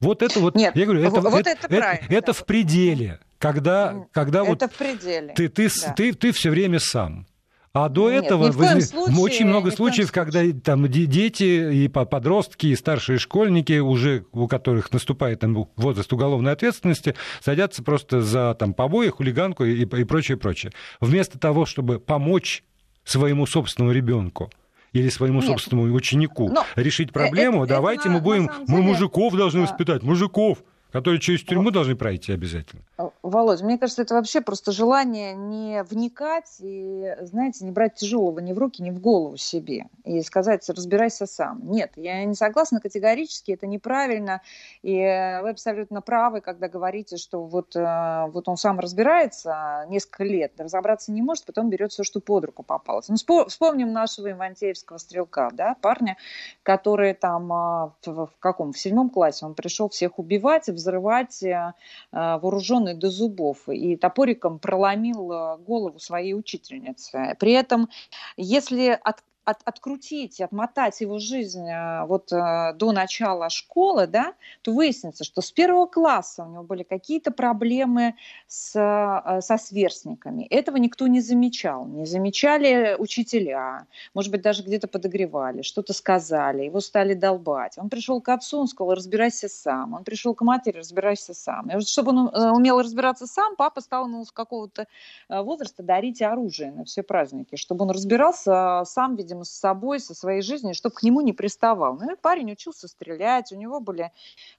Вот 0.00 0.22
это 0.22 0.40
вот, 0.40 0.54
Нет, 0.54 0.76
я 0.76 0.84
говорю, 0.84 1.02
это, 1.02 1.20
вот 1.20 1.46
это, 1.46 1.50
это, 1.50 1.74
это, 1.74 2.04
это 2.08 2.26
да. 2.28 2.32
в 2.32 2.44
пределе, 2.44 3.20
когда, 3.38 4.06
когда 4.12 4.42
это 4.42 4.48
вот 4.48 4.62
в 4.62 4.76
пределе. 4.76 5.32
ты, 5.34 5.48
ты, 5.48 5.68
да. 5.68 5.92
ты, 5.92 6.12
ты 6.12 6.32
все 6.32 6.50
время 6.50 6.78
сам. 6.78 7.26
А 7.74 7.88
до 7.88 8.08
Нет, 8.08 8.26
этого 8.26 8.52
возник... 8.52 8.84
случае, 8.84 9.18
очень 9.18 9.46
много 9.46 9.72
случаев, 9.72 10.12
когда 10.12 10.42
там 10.62 10.88
дети 10.88 11.74
и 11.74 11.88
подростки, 11.88 12.68
и 12.68 12.76
старшие 12.76 13.18
школьники, 13.18 13.80
уже 13.80 14.26
у 14.30 14.46
которых 14.46 14.92
наступает 14.92 15.40
там, 15.40 15.68
возраст 15.74 16.12
уголовной 16.12 16.52
ответственности, 16.52 17.16
садятся 17.40 17.82
просто 17.82 18.22
за 18.22 18.54
там, 18.54 18.74
побои, 18.74 19.08
хулиганку 19.08 19.64
и, 19.64 19.82
и 19.82 20.04
прочее, 20.04 20.36
прочее. 20.36 20.72
Вместо 21.00 21.36
того, 21.36 21.66
чтобы 21.66 21.98
помочь 21.98 22.62
своему 23.02 23.44
собственному 23.44 23.92
ребенку, 23.92 24.52
или 24.92 25.08
своему 25.08 25.40
Нет. 25.40 25.48
собственному 25.48 25.92
ученику 25.92 26.48
Но 26.48 26.64
решить 26.76 27.12
проблему, 27.12 27.64
это, 27.64 27.74
давайте 27.74 28.02
это, 28.02 28.10
мы 28.10 28.20
будем, 28.20 28.46
деле, 28.46 28.64
мы 28.68 28.82
мужиков 28.82 29.34
должны 29.34 29.62
воспитать, 29.62 30.04
мужиков 30.04 30.58
которые 30.94 31.18
через 31.18 31.42
тюрьму 31.42 31.72
должны 31.72 31.96
пройти 31.96 32.30
обязательно. 32.30 32.82
Э, 33.24 33.28
Володь, 33.28 33.62
мне 33.62 33.78
кажется, 33.78 34.02
это 34.02 34.14
вообще 34.14 34.40
просто 34.40 34.72
желание 34.72 35.34
не 35.34 35.82
вникать 35.84 36.56
и, 36.60 37.16
знаете, 37.22 37.64
не 37.64 37.70
брать 37.70 37.94
тяжелого 37.94 38.38
ни 38.40 38.52
в 38.52 38.58
руки, 38.58 38.82
ни 38.82 38.90
в 38.90 39.00
голову 39.00 39.36
себе 39.36 39.86
и 40.04 40.20
сказать, 40.22 40.68
разбирайся 40.68 41.26
сам. 41.26 41.60
Нет, 41.70 41.92
я 41.96 42.24
не 42.24 42.34
согласна 42.34 42.80
категорически, 42.80 43.52
это 43.52 43.66
неправильно, 43.66 44.42
и 44.82 44.98
вы 45.42 45.50
абсолютно 45.50 46.02
правы, 46.02 46.40
когда 46.40 46.68
говорите, 46.68 47.16
что 47.16 47.44
вот, 47.44 47.74
э, 47.74 48.26
вот 48.28 48.48
он 48.48 48.56
сам 48.56 48.78
разбирается 48.78 49.86
несколько 49.88 50.24
лет, 50.24 50.52
разобраться 50.58 51.12
не 51.12 51.22
может, 51.22 51.46
потом 51.46 51.70
берет 51.70 51.92
все, 51.92 52.04
что 52.04 52.20
под 52.20 52.44
руку 52.44 52.62
попалось. 52.62 53.08
Ну, 53.08 53.16
вспомним 53.46 53.92
нашего 53.92 54.30
ивантеевского 54.30 54.98
стрелка, 54.98 55.50
да, 55.52 55.76
парня, 55.80 56.16
который 56.62 57.14
там 57.14 57.48
в, 57.48 57.92
в 58.04 58.32
каком, 58.38 58.72
в 58.72 58.78
седьмом 58.78 59.10
классе, 59.10 59.46
он 59.46 59.54
пришел 59.54 59.88
всех 59.88 60.18
убивать, 60.18 60.68
взрывать 60.68 61.42
э, 61.42 61.72
вооруженный 62.12 62.94
до 62.94 63.10
зубов 63.14 63.68
и 63.68 63.96
топориком 63.96 64.58
проломил 64.58 65.32
э, 65.32 65.58
голову 65.58 65.98
своей 65.98 66.34
учительницы. 66.34 67.36
При 67.38 67.52
этом, 67.52 67.88
если 68.36 68.98
от 69.02 69.22
от, 69.44 69.60
открутить, 69.64 70.40
отмотать 70.40 71.00
его 71.00 71.18
жизнь 71.18 71.68
э, 71.68 72.04
вот 72.06 72.32
э, 72.32 72.72
до 72.74 72.92
начала 72.92 73.50
школы, 73.50 74.06
да, 74.06 74.34
то 74.62 74.72
выяснится, 74.72 75.24
что 75.24 75.40
с 75.42 75.52
первого 75.52 75.86
класса 75.86 76.44
у 76.44 76.50
него 76.50 76.62
были 76.62 76.82
какие-то 76.82 77.30
проблемы 77.30 78.14
с, 78.46 78.74
э, 78.74 79.40
со 79.40 79.58
сверстниками. 79.58 80.44
Этого 80.44 80.76
никто 80.76 81.06
не 81.06 81.20
замечал. 81.20 81.86
Не 81.86 82.06
замечали 82.06 82.96
учителя, 82.98 83.86
может 84.14 84.30
быть, 84.32 84.42
даже 84.42 84.62
где-то 84.62 84.88
подогревали, 84.88 85.62
что-то 85.62 85.92
сказали, 85.92 86.64
его 86.64 86.80
стали 86.80 87.14
долбать. 87.14 87.76
Он 87.76 87.90
пришел 87.90 88.20
к 88.20 88.28
отцу, 88.30 88.60
он 88.60 88.66
сказал, 88.66 88.94
разбирайся 88.94 89.48
сам. 89.48 89.94
Он 89.94 90.04
пришел 90.04 90.34
к 90.34 90.42
матери, 90.42 90.78
разбирайся 90.78 91.34
сам. 91.34 91.68
И 91.70 91.80
чтобы 91.84 92.10
он 92.10 92.30
умел 92.56 92.80
разбираться 92.80 93.26
сам, 93.26 93.56
папа 93.56 93.80
стал 93.80 94.06
ему 94.06 94.24
с 94.24 94.32
какого-то 94.32 94.86
возраста 95.28 95.82
дарить 95.82 96.22
оружие 96.22 96.72
на 96.72 96.84
все 96.84 97.02
праздники, 97.02 97.56
чтобы 97.56 97.84
он 97.84 97.90
разбирался 97.90 98.82
сам, 98.86 99.16
видимо, 99.16 99.33
видимо, 99.34 99.44
с 99.44 99.50
собой, 99.50 100.00
со 100.00 100.14
своей 100.14 100.42
жизнью, 100.42 100.74
чтобы 100.74 100.94
к 100.94 101.02
нему 101.02 101.20
не 101.20 101.32
приставал. 101.32 101.96
Ну 101.96 102.12
и 102.12 102.16
парень 102.16 102.52
учился 102.52 102.88
стрелять, 102.88 103.52
у 103.52 103.56
него 103.56 103.80
были 103.80 104.12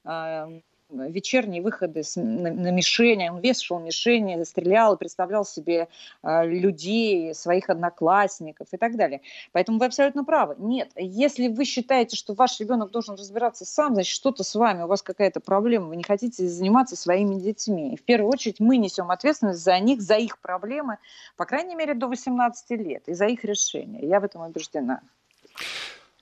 э, 0.04 0.62
вечерние 0.90 1.62
выходы 1.62 2.04
с, 2.04 2.16
на, 2.16 2.52
на 2.52 2.72
мишени, 2.72 3.30
он 3.30 3.40
вешал 3.40 3.80
мишени, 3.80 4.44
стрелял 4.44 4.98
представлял 4.98 5.46
себе 5.46 5.88
э, 6.24 6.48
людей, 6.48 7.34
своих 7.34 7.70
одноклассников 7.70 8.68
и 8.72 8.78
так 8.78 8.96
далее. 8.96 9.22
Поэтому 9.52 9.80
вы 9.80 9.86
абсолютно 9.86 10.24
правы. 10.24 10.56
Нет, 10.58 10.92
если 10.96 11.48
вы 11.48 11.66
считаете, 11.66 12.16
что 12.16 12.34
ваш 12.34 12.60
ребенок 12.60 12.92
должен 12.92 13.16
разбираться 13.16 13.66
сам, 13.66 13.96
значит, 13.96 14.14
что-то 14.14 14.44
с 14.44 14.56
вами, 14.56 14.84
у 14.84 14.88
вас 14.88 15.02
какая-то 15.02 15.40
проблема, 15.40 15.88
вы 15.88 15.96
не 15.96 16.04
хотите 16.04 16.48
заниматься 16.48 16.96
своими 16.96 17.36
детьми. 17.36 17.94
И 17.94 17.98
в 17.98 18.04
первую 18.04 18.32
очередь 18.32 18.60
мы 18.60 18.78
несем 18.78 19.12
ответственность 19.12 19.64
за 19.64 19.80
них, 19.80 20.02
за 20.02 20.16
их 20.16 20.40
проблемы, 20.40 20.98
по 21.36 21.46
крайней 21.46 21.76
мере, 21.76 21.94
до 21.94 22.08
18 22.08 22.70
лет, 22.72 23.08
и 23.08 23.14
за 23.14 23.26
их 23.26 23.44
решения. 23.44 24.08
Я 24.08 24.20
в 24.20 24.24
этом 24.24 24.42
убеждена. 24.42 25.02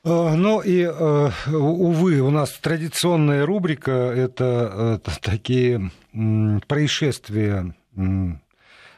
Э, 0.03 0.35
ну 0.35 0.61
и, 0.61 0.81
э, 0.83 1.29
увы, 1.51 2.19
у 2.19 2.29
нас 2.29 2.51
традиционная 2.59 3.45
рубрика– 3.45 3.91
это, 4.15 4.99
это 5.01 5.21
такие 5.21 5.91
происшествия 6.67 7.73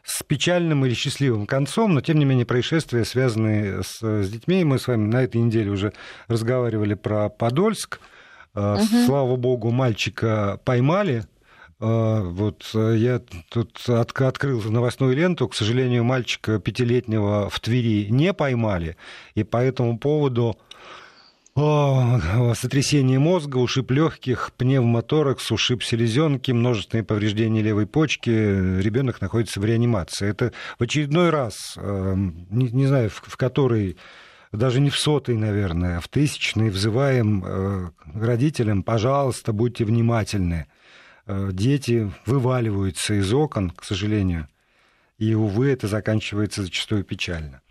с 0.04 0.24
печальным 0.24 0.86
или 0.86 0.94
счастливым 0.94 1.48
концом, 1.48 1.94
но 1.94 2.02
тем 2.02 2.20
не 2.20 2.26
менее 2.26 2.46
происшествия, 2.46 3.06
связанные 3.06 3.84
с, 3.84 4.02
с 4.02 4.30
детьми. 4.30 4.64
Мы 4.64 4.78
с 4.78 4.88
вами 4.88 5.08
на 5.08 5.24
этой 5.24 5.42
неделе 5.42 5.72
уже 5.72 5.94
разговаривали 6.28 6.94
про 6.94 7.30
Подольск. 7.30 8.00
Угу. 8.54 9.06
Слава 9.06 9.36
богу, 9.36 9.72
мальчика 9.72 10.60
поймали. 10.64 11.26
Э, 11.80 12.22
вот 12.24 12.70
э, 12.74 12.96
я 12.98 13.22
тут 13.50 13.84
открыл 13.90 14.62
новостную 14.62 15.16
ленту. 15.16 15.48
К 15.48 15.56
сожалению, 15.56 16.04
мальчика 16.04 16.60
пятилетнего 16.60 17.50
в 17.50 17.60
Твери 17.60 18.08
не 18.10 18.34
поймали. 18.34 18.98
И 19.34 19.44
по 19.44 19.58
этому 19.58 19.98
поводу 19.98 20.58
сотрясение 21.56 23.18
мозга, 23.18 23.58
ушиб 23.58 23.92
легких, 23.92 24.52
пневмоторакс, 24.58 25.52
ушиб 25.52 25.84
селезенки, 25.84 26.52
множественные 26.52 27.06
повреждения 27.06 27.62
левой 27.62 27.88
почки. 27.88 28.30
Ребенок 28.30 29.22
находится 29.22 29.62
в 29.62 29.66
реанимации. 29.66 30.28
Это 30.28 30.52
в 30.78 30.84
очередной 30.84 31.30
раз, 31.30 31.76
эм, 31.78 32.46
не, 32.50 32.70
не 32.72 32.88
знаю, 32.88 33.10
в, 33.10 33.24
в 33.26 33.38
который 33.38 33.96
даже 34.52 34.82
не 34.82 34.90
в 34.90 34.98
сотый, 34.98 35.36
наверное, 35.36 35.98
а 35.98 36.02
в 36.02 36.08
тысячный 36.08 36.70
взываем 36.70 37.44
э, 37.46 37.90
родителям, 38.14 38.84
пожалуйста, 38.84 39.54
будьте 39.54 39.86
внимательны. 39.86 40.68
Э, 41.26 41.50
дети 41.52 42.12
вываливаются 42.26 43.14
из 43.14 43.34
окон, 43.34 43.70
к 43.70 43.84
сожалению, 43.84 44.48
и, 45.18 45.34
увы, 45.34 45.70
это 45.70 45.88
заканчивается 45.88 46.64
зачастую 46.64 47.04
печально. 47.04 47.62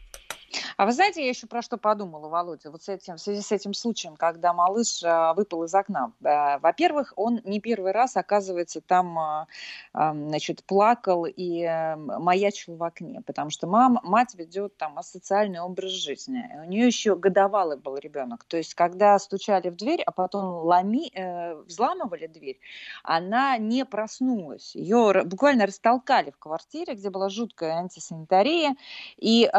А 0.77 0.87
вы 0.87 0.93
знаете, 0.93 1.23
я 1.23 1.29
еще 1.29 1.47
про 1.47 1.63
что 1.63 1.77
подумала, 1.77 2.29
Володя, 2.29 2.71
вот 2.71 2.83
с 2.83 2.89
этим, 2.89 3.17
в 3.17 3.21
связи 3.21 3.43
с 3.43 3.53
этим 3.53 3.75
случаем, 3.75 4.17
когда 4.17 4.53
малыш 4.53 5.03
а, 5.05 5.35
выпал 5.35 5.65
из 5.65 5.75
окна. 5.75 6.13
Э, 6.23 6.59
во-первых, 6.59 7.13
он 7.17 7.41
не 7.45 7.61
первый 7.61 7.93
раз, 7.93 8.17
оказывается, 8.17 8.81
там, 8.81 9.19
а, 9.19 9.47
значит, 9.93 10.65
плакал 10.65 11.27
и 11.27 11.65
маячил 11.97 12.77
в 12.77 12.83
окне, 12.83 13.23
потому 13.25 13.51
что 13.51 13.67
мам, 13.67 14.01
мать 14.03 14.35
ведет 14.35 14.77
там 14.77 14.99
асоциальный 14.99 15.61
образ 15.61 15.91
жизни. 15.91 16.49
У 16.65 16.69
нее 16.69 16.87
еще 16.87 17.17
годовалый 17.17 17.77
был 17.77 17.97
ребенок. 17.97 18.45
То 18.45 18.57
есть, 18.57 18.75
когда 18.75 19.19
стучали 19.19 19.71
в 19.71 19.77
дверь, 19.77 20.03
а 20.03 20.13
потом 20.13 20.65
ломи, 20.65 21.11
э, 21.15 21.55
взламывали 21.63 22.27
дверь, 22.27 22.59
она 23.03 23.57
не 23.59 23.85
проснулась. 23.85 24.75
Ее 24.75 25.23
буквально 25.25 25.67
растолкали 25.67 26.31
в 26.31 26.39
квартире, 26.39 26.95
где 26.95 27.11
была 27.11 27.29
жуткая 27.29 27.75
антисанитария, 27.79 28.77
и 29.17 29.51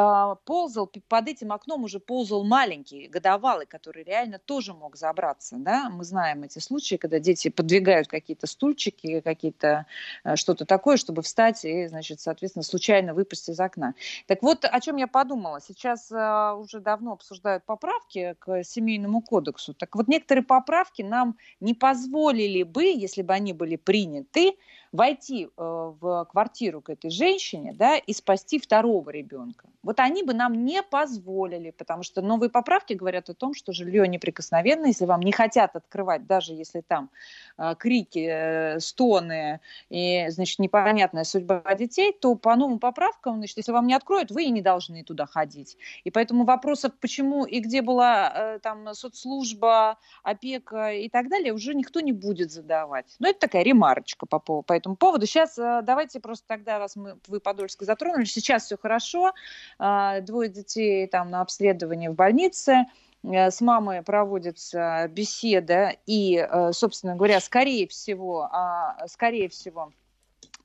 ползал 0.46 0.85
ползал, 0.86 1.04
под 1.08 1.28
этим 1.28 1.52
окном 1.52 1.84
уже 1.84 2.00
ползал 2.00 2.44
маленький, 2.44 3.08
годовалый, 3.08 3.66
который 3.66 4.04
реально 4.04 4.40
тоже 4.40 4.74
мог 4.74 4.96
забраться. 4.96 5.56
Да? 5.58 5.90
Мы 5.90 6.04
знаем 6.04 6.44
эти 6.44 6.60
случаи, 6.60 6.96
когда 6.96 7.20
дети 7.20 7.50
подвигают 7.50 8.08
какие-то 8.08 8.48
стульчики, 8.48 9.22
какие-то 9.22 9.86
э, 10.24 10.36
что-то 10.36 10.66
такое, 10.66 10.98
чтобы 10.98 11.22
встать 11.22 11.66
и, 11.66 11.88
значит, 11.88 12.20
соответственно, 12.20 12.64
случайно 12.64 13.14
выпасть 13.14 13.50
из 13.50 13.60
окна. 13.60 13.96
Так 14.28 14.42
вот, 14.42 14.66
о 14.66 14.82
чем 14.82 14.98
я 14.98 15.08
подумала. 15.08 15.60
Сейчас 15.62 16.12
э, 16.12 16.54
уже 16.54 16.80
давно 16.80 17.14
обсуждают 17.14 17.64
поправки 17.64 18.36
к 18.40 18.64
семейному 18.64 19.22
кодексу. 19.22 19.74
Так 19.74 19.96
вот, 19.96 20.08
некоторые 20.08 20.44
поправки 20.44 21.02
нам 21.02 21.38
не 21.60 21.74
позволили 21.74 22.64
бы, 22.64 22.84
если 22.86 23.22
бы 23.22 23.34
они 23.34 23.54
были 23.54 23.76
приняты, 23.76 24.56
войти 24.96 25.46
э, 25.46 25.50
в 25.58 26.26
квартиру 26.26 26.82
к 26.82 26.90
этой 26.90 27.10
женщине 27.10 27.74
да, 27.74 27.98
и 27.98 28.14
спасти 28.14 28.60
второго 28.60 29.10
ребенка. 29.10 29.68
Вот 29.84 30.00
они 30.00 30.24
бы 30.24 30.34
нам 30.34 30.66
не 30.66 30.82
позволили, 30.82 31.72
потому 31.72 32.04
что 32.04 32.22
новые 32.22 32.50
поправки 32.50 32.94
говорят 32.94 33.30
о 33.30 33.34
том, 33.34 33.54
что 33.54 33.72
жилье 33.72 34.08
неприкосновенно, 34.08 34.88
если 34.88 35.06
вам 35.06 35.22
не 35.22 35.32
хотят 35.32 35.76
открывать, 35.76 36.26
даже 36.26 36.54
если 36.54 36.82
там 36.82 37.10
э, 37.58 37.76
крики, 37.78 38.28
э, 38.30 38.80
стоны 38.80 39.60
и, 39.90 40.28
значит, 40.30 40.60
непонятная 40.60 41.24
судьба 41.24 41.64
детей, 41.76 42.14
то 42.14 42.36
по 42.36 42.56
новым 42.56 42.80
поправкам, 42.80 43.38
значит, 43.38 43.58
если 43.58 43.72
вам 43.72 43.88
не 43.88 43.94
откроют, 43.94 44.32
вы 44.32 44.46
и 44.46 44.52
не 44.52 44.62
должны 44.62 45.04
туда 45.04 45.26
ходить. 45.26 45.78
И 46.04 46.12
поэтому 46.12 46.46
вопросов, 46.46 46.94
почему 47.00 47.46
и 47.46 47.60
где 47.60 47.82
была 47.82 48.60
там 48.62 48.94
соцслужба, 48.94 49.98
опека 50.24 50.92
и 50.92 51.10
так 51.10 51.30
далее, 51.30 51.54
уже 51.54 51.74
никто 51.74 52.00
не 52.00 52.12
будет 52.12 52.52
задавать. 52.52 53.16
Но 53.20 53.28
это 53.28 53.40
такая 53.40 53.64
ремарочка 53.64 54.26
по, 54.26 54.40
по 54.40 54.74
этому 54.74 54.85
поводу. 54.94 55.26
Сейчас 55.26 55.58
э, 55.58 55.82
давайте 55.84 56.20
просто 56.20 56.46
тогда, 56.48 56.78
раз 56.78 56.96
мы, 56.96 57.18
вы 57.28 57.40
Подольск 57.40 57.82
затронули, 57.82 58.26
сейчас 58.26 58.66
все 58.66 58.78
хорошо, 58.78 59.34
э, 59.80 60.22
двое 60.22 60.50
детей 60.50 61.08
там 61.08 61.32
на 61.32 61.42
обследовании 61.42 62.10
в 62.10 62.14
больнице, 62.14 62.86
э, 63.24 63.50
с 63.50 63.62
мамой 63.62 64.04
проводится 64.04 65.08
беседа, 65.10 65.96
и, 66.06 66.48
собственно 66.72 67.16
говоря, 67.16 67.40
скорее 67.40 67.88
всего, 67.88 68.48
а, 68.52 69.08
скорее 69.08 69.50
всего, 69.50 69.92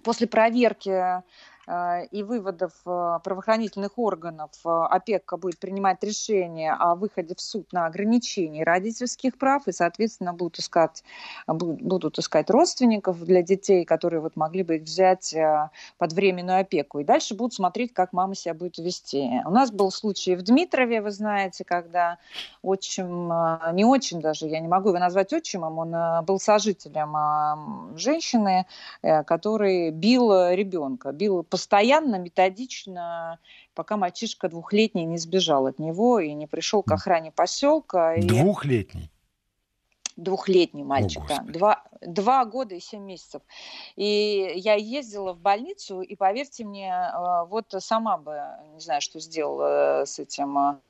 после 0.02 0.26
проверки 0.26 0.90
Э, 0.90 1.22
и 2.10 2.22
выводов 2.22 2.72
э, 2.86 3.18
правоохранительных 3.22 3.98
органов 3.98 4.50
э, 4.64 4.68
опека 4.68 5.36
будет 5.36 5.58
принимать 5.58 6.02
решение 6.02 6.72
о 6.72 6.94
выходе 6.94 7.34
в 7.34 7.40
суд 7.40 7.72
на 7.72 7.86
ограничение 7.86 8.64
родительских 8.64 9.38
прав 9.38 9.68
и, 9.68 9.72
соответственно, 9.72 10.32
будут 10.32 10.58
искать, 10.58 11.04
будут 11.46 12.18
искать 12.18 12.50
родственников 12.50 13.22
для 13.24 13.42
детей, 13.42 13.84
которые 13.84 14.20
вот 14.20 14.36
могли 14.36 14.62
бы 14.62 14.76
их 14.76 14.82
взять 14.82 15.34
под 15.98 16.12
временную 16.12 16.60
опеку. 16.60 16.98
И 16.98 17.04
дальше 17.04 17.34
будут 17.34 17.54
смотреть, 17.54 17.92
как 17.92 18.12
мама 18.12 18.34
себя 18.34 18.54
будет 18.54 18.78
вести. 18.78 19.40
У 19.44 19.50
нас 19.50 19.70
был 19.70 19.90
случай 19.90 20.36
в 20.36 20.42
Дмитрове, 20.42 21.00
вы 21.00 21.10
знаете, 21.10 21.64
когда 21.64 22.18
отчим, 22.62 23.28
не 23.74 23.84
очень 23.84 24.20
даже, 24.20 24.46
я 24.46 24.60
не 24.60 24.68
могу 24.68 24.88
его 24.88 24.98
назвать 24.98 25.32
отчимом, 25.32 25.78
он 25.78 26.24
был 26.24 26.40
сожителем 26.40 27.96
женщины, 27.96 28.66
который 29.02 29.90
бил 29.90 30.50
ребенка, 30.50 31.12
бил 31.12 31.44
постоянно, 31.60 32.16
методично, 32.16 33.38
пока 33.74 33.98
мальчишка 33.98 34.48
двухлетний 34.48 35.04
не 35.04 35.18
сбежал 35.18 35.66
от 35.66 35.78
него 35.78 36.18
и 36.18 36.32
не 36.32 36.46
пришел 36.46 36.82
к 36.82 36.90
охране 36.90 37.32
поселка. 37.32 38.16
Двухлетний? 38.16 39.10
Двухлетний 40.16 40.84
мальчик, 40.84 41.22
О, 41.24 41.28
да. 41.28 41.42
Два, 41.42 41.84
два 42.00 42.44
года 42.44 42.74
и 42.74 42.80
семь 42.80 43.04
месяцев. 43.04 43.42
И 43.96 44.52
я 44.56 44.74
ездила 44.74 45.32
в 45.32 45.40
больницу, 45.40 46.00
и 46.00 46.16
поверьте 46.16 46.64
мне, 46.64 46.90
э, 46.90 47.44
вот 47.46 47.74
сама 47.78 48.18
бы, 48.18 48.40
не 48.74 48.80
знаю, 48.80 49.00
что 49.00 49.20
сделала 49.20 50.04
с 50.04 50.18
этим 50.18 50.58
э, 50.58 50.80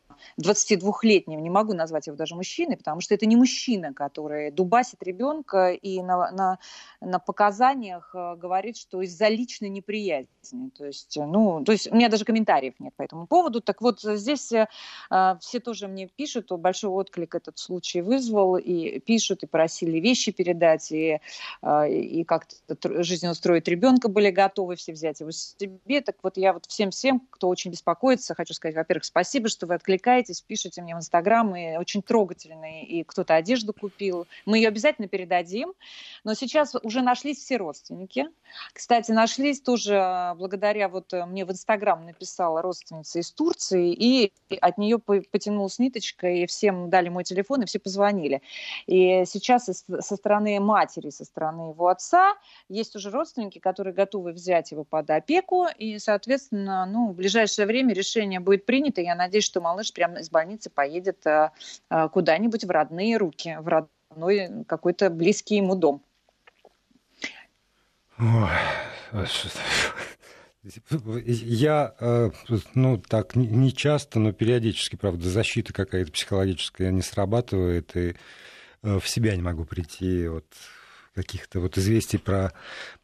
22-летним, 0.40 1.42
не 1.42 1.50
могу 1.50 1.74
назвать 1.74 2.06
его 2.06 2.16
даже 2.16 2.34
мужчиной, 2.34 2.76
потому 2.76 3.00
что 3.00 3.14
это 3.14 3.26
не 3.26 3.36
мужчина, 3.36 3.92
который 3.92 4.50
дубасит 4.50 5.02
ребенка 5.02 5.70
и 5.70 6.02
на, 6.02 6.30
на, 6.30 6.58
на 7.00 7.18
показаниях 7.18 8.10
э, 8.14 8.36
говорит, 8.36 8.76
что 8.76 9.02
из-за 9.02 9.28
личной 9.28 9.68
неприязни. 9.68 10.70
То 10.76 10.86
есть, 10.86 11.16
э, 11.16 11.24
ну, 11.24 11.64
то 11.64 11.72
есть 11.72 11.90
у 11.90 11.94
меня 11.94 12.08
даже 12.08 12.24
комментариев 12.24 12.74
нет 12.78 12.94
по 12.96 13.02
этому 13.02 13.26
поводу. 13.26 13.60
Так 13.60 13.80
вот, 13.80 14.00
здесь 14.00 14.52
э, 14.52 14.66
все 15.40 15.60
тоже 15.60 15.88
мне 15.88 16.08
пишут, 16.08 16.50
большой 16.52 16.90
отклик 16.90 17.34
этот 17.34 17.58
случай 17.58 18.00
вызвал, 18.00 18.56
и 18.56 18.98
пишут, 19.00 19.42
и 19.42 19.46
просили 19.46 19.98
вещи 19.98 20.32
передать, 20.32 20.90
и, 20.92 20.99
и 21.00 22.24
как-то 22.24 23.02
жизнь 23.02 23.28
устроить 23.28 23.68
ребенка 23.68 24.08
были 24.08 24.30
готовы 24.30 24.76
все 24.76 24.92
взять 24.92 25.20
его 25.20 25.30
себе. 25.30 26.00
Так 26.00 26.16
вот, 26.22 26.36
я 26.36 26.52
вот 26.52 26.66
всем-всем, 26.66 27.20
кто 27.30 27.48
очень 27.48 27.70
беспокоится, 27.70 28.34
хочу 28.34 28.54
сказать, 28.54 28.76
во-первых, 28.76 29.04
спасибо, 29.04 29.48
что 29.48 29.66
вы 29.66 29.74
откликаетесь 29.74 30.40
пишите 30.40 30.82
мне 30.82 30.94
в 30.94 30.98
Инстаграм, 30.98 31.54
и 31.54 31.76
очень 31.76 32.02
трогательные, 32.02 32.84
и 32.84 33.04
кто-то 33.04 33.34
одежду 33.36 33.72
купил. 33.72 34.26
Мы 34.46 34.58
ее 34.58 34.68
обязательно 34.68 35.08
передадим. 35.08 35.74
Но 36.24 36.34
сейчас 36.34 36.74
уже 36.82 37.02
нашлись 37.02 37.38
все 37.38 37.56
родственники. 37.56 38.26
Кстати, 38.72 39.12
нашлись 39.12 39.60
тоже 39.60 39.96
а, 39.96 40.34
благодаря, 40.34 40.88
вот 40.88 41.12
э, 41.12 41.24
мне 41.24 41.44
в 41.44 41.52
Инстаграм 41.52 42.04
написала 42.04 42.62
родственница 42.62 43.20
из 43.20 43.30
Турции, 43.30 43.92
и 43.92 44.32
от 44.60 44.76
нее 44.76 44.98
потянулась 44.98 45.78
ниточка, 45.78 46.28
и 46.28 46.46
всем 46.46 46.90
дали 46.90 47.08
мой 47.08 47.24
телефон, 47.24 47.62
и 47.62 47.66
все 47.66 47.78
позвонили. 47.78 48.42
И 48.86 49.24
сейчас 49.26 49.66
со 49.66 50.16
стороны 50.16 50.58
матери, 50.90 51.10
со 51.10 51.24
стороны 51.24 51.70
его 51.70 51.88
отца 51.88 52.34
есть 52.68 52.96
уже 52.96 53.10
родственники, 53.10 53.58
которые 53.58 53.94
готовы 53.94 54.32
взять 54.32 54.72
его 54.72 54.84
под 54.84 55.10
опеку, 55.10 55.66
и, 55.78 55.98
соответственно, 55.98 56.86
ну, 56.86 57.10
в 57.10 57.14
ближайшее 57.14 57.66
время 57.66 57.94
решение 57.94 58.40
будет 58.40 58.66
принято. 58.66 59.00
Я 59.00 59.14
надеюсь, 59.14 59.44
что 59.44 59.60
малыш 59.60 59.92
прямо 59.92 60.20
из 60.20 60.30
больницы 60.30 60.70
поедет 60.70 61.26
э, 61.26 61.50
э, 61.90 62.08
куда-нибудь 62.08 62.64
в 62.64 62.70
родные 62.70 63.16
руки, 63.16 63.56
в 63.60 63.68
родной 63.68 64.64
какой-то 64.66 65.10
близкий 65.10 65.56
ему 65.56 65.76
дом. 65.76 66.02
Я, 70.62 71.94
э, 72.00 72.30
ну, 72.74 72.98
так, 72.98 73.34
не 73.36 73.72
часто, 73.72 74.18
но 74.18 74.32
периодически, 74.32 74.96
правда, 74.96 75.28
защита 75.28 75.72
какая-то 75.72 76.12
психологическая 76.12 76.90
не 76.90 77.02
срабатывает, 77.02 77.96
и 77.96 78.14
в 78.82 79.06
себя 79.06 79.36
не 79.36 79.42
могу 79.42 79.64
прийти 79.66 80.26
от 80.26 80.46
каких-то 81.14 81.60
вот 81.60 81.78
известий 81.78 82.18
про, 82.18 82.52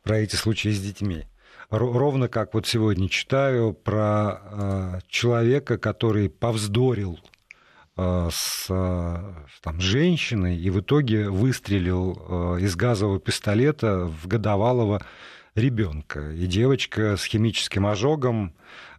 про 0.03 0.19
эти 0.19 0.37
случаи 0.37 0.71
с 0.71 0.81
детьми 0.81 1.27
ровно 1.71 2.29
как 2.29 2.55
вот 2.55 2.67
сегодня 2.67 3.09
читаю 3.09 3.73
про 3.73 4.41
э, 4.43 4.99
человека, 5.09 5.79
который 5.79 6.29
повздорил 6.29 7.19
э, 7.97 8.29
с 8.33 8.67
там, 8.67 9.81
женщиной 9.81 10.59
и 10.59 10.71
в 10.71 10.81
итоге 10.81 11.29
выстрелил 11.29 12.57
из 12.59 12.77
газового 12.77 13.21
пистолета 13.21 14.07
в 14.07 14.27
годовалого 14.27 15.05
ребенка. 15.55 16.33
И 16.33 16.47
девочка 16.47 17.17
с 17.17 17.25
химическим 17.25 17.87
ожогом 17.87 18.55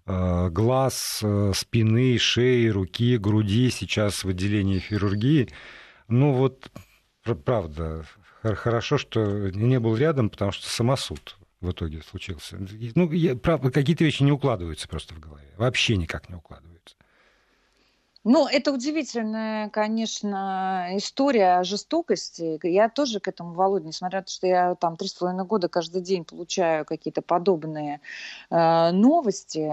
глаз, 0.06 1.22
спины, 1.54 2.17
шеи, 2.17 2.70
руки, 2.70 3.17
груди 3.17 3.70
сейчас 3.70 4.24
в 4.24 4.30
отделении 4.30 4.80
хирургии. 4.80 5.50
Ну 6.08 6.32
вот, 6.32 6.72
правда, 7.43 8.06
хорошо, 8.55 8.97
что 8.97 9.49
не 9.49 9.79
был 9.79 9.95
рядом, 9.95 10.29
потому 10.29 10.51
что 10.51 10.69
самосуд 10.69 11.38
в 11.62 11.71
итоге 11.71 12.01
случился. 12.01 12.57
Ну, 12.95 13.10
правда, 13.38 13.71
какие-то 13.71 14.03
вещи 14.03 14.23
не 14.23 14.31
укладываются 14.31 14.88
просто 14.88 15.13
в 15.15 15.19
голове. 15.19 15.53
Вообще 15.57 15.97
никак 15.97 16.29
не 16.29 16.36
укладываются. 16.36 16.77
Ну, 18.29 18.45
это 18.45 18.73
удивительная, 18.73 19.69
конечно, 19.69 20.89
история 20.95 21.63
жестокости. 21.63 22.60
Я 22.62 22.89
тоже 22.89 23.21
к 23.21 23.29
этому, 23.29 23.53
Володя, 23.53 23.88
несмотря 23.88 24.19
на 24.19 24.23
то, 24.25 24.31
что 24.31 24.47
я 24.47 24.75
там 24.75 24.97
три 24.97 25.07
с 25.07 25.13
половиной 25.13 25.45
года 25.45 25.69
каждый 25.69 26.01
день 26.01 26.25
получаю 26.25 26.83
какие-то 26.83 27.21
подобные 27.21 28.01
э, 28.49 28.91
новости, 28.91 29.65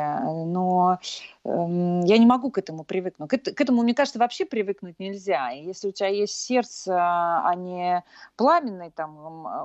но 0.47 1.01
я 1.47 2.19
не 2.19 2.25
могу 2.25 2.51
к 2.51 2.57
этому 2.57 2.85
привыкнуть. 2.85 3.29
К, 3.29 3.61
этому, 3.61 3.83
мне 3.83 3.95
кажется, 3.95 4.19
вообще 4.19 4.47
привыкнуть 4.47 4.99
нельзя. 4.99 5.51
Если 5.51 5.89
у 5.89 5.93
тебя 5.93 6.09
есть 6.09 6.37
сердце, 6.37 6.95
а 6.97 7.55
не 7.55 8.03
пламенный 8.37 8.91
там 8.91 9.13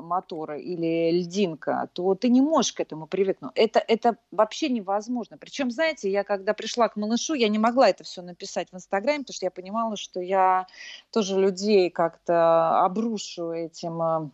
мотор 0.05 0.53
или 0.53 1.11
льдинка, 1.11 1.89
то 1.93 2.15
ты 2.15 2.27
не 2.27 2.41
можешь 2.41 2.73
к 2.73 2.81
этому 2.81 3.07
привыкнуть. 3.07 3.53
Это, 3.55 3.79
это 3.79 4.17
вообще 4.31 4.67
невозможно. 4.67 5.37
Причем, 5.37 5.71
знаете, 5.71 6.11
я 6.11 6.25
когда 6.25 6.53
пришла 6.53 6.89
к 6.89 6.97
малышу, 6.97 7.33
я 7.33 7.47
не 7.47 7.59
могла 7.59 7.89
это 7.89 8.03
все 8.03 8.21
написать 8.21 8.69
в 8.71 8.75
Инстаграме, 8.75 9.19
потому 9.19 9.35
что 9.35 9.45
я 9.45 9.51
понимала, 9.51 9.95
что 9.95 10.19
я 10.19 10.67
тоже 11.11 11.39
людей 11.39 11.89
как-то 11.89 12.83
обрушу 12.83 13.51
этим 13.51 14.01
Э, 14.01 14.27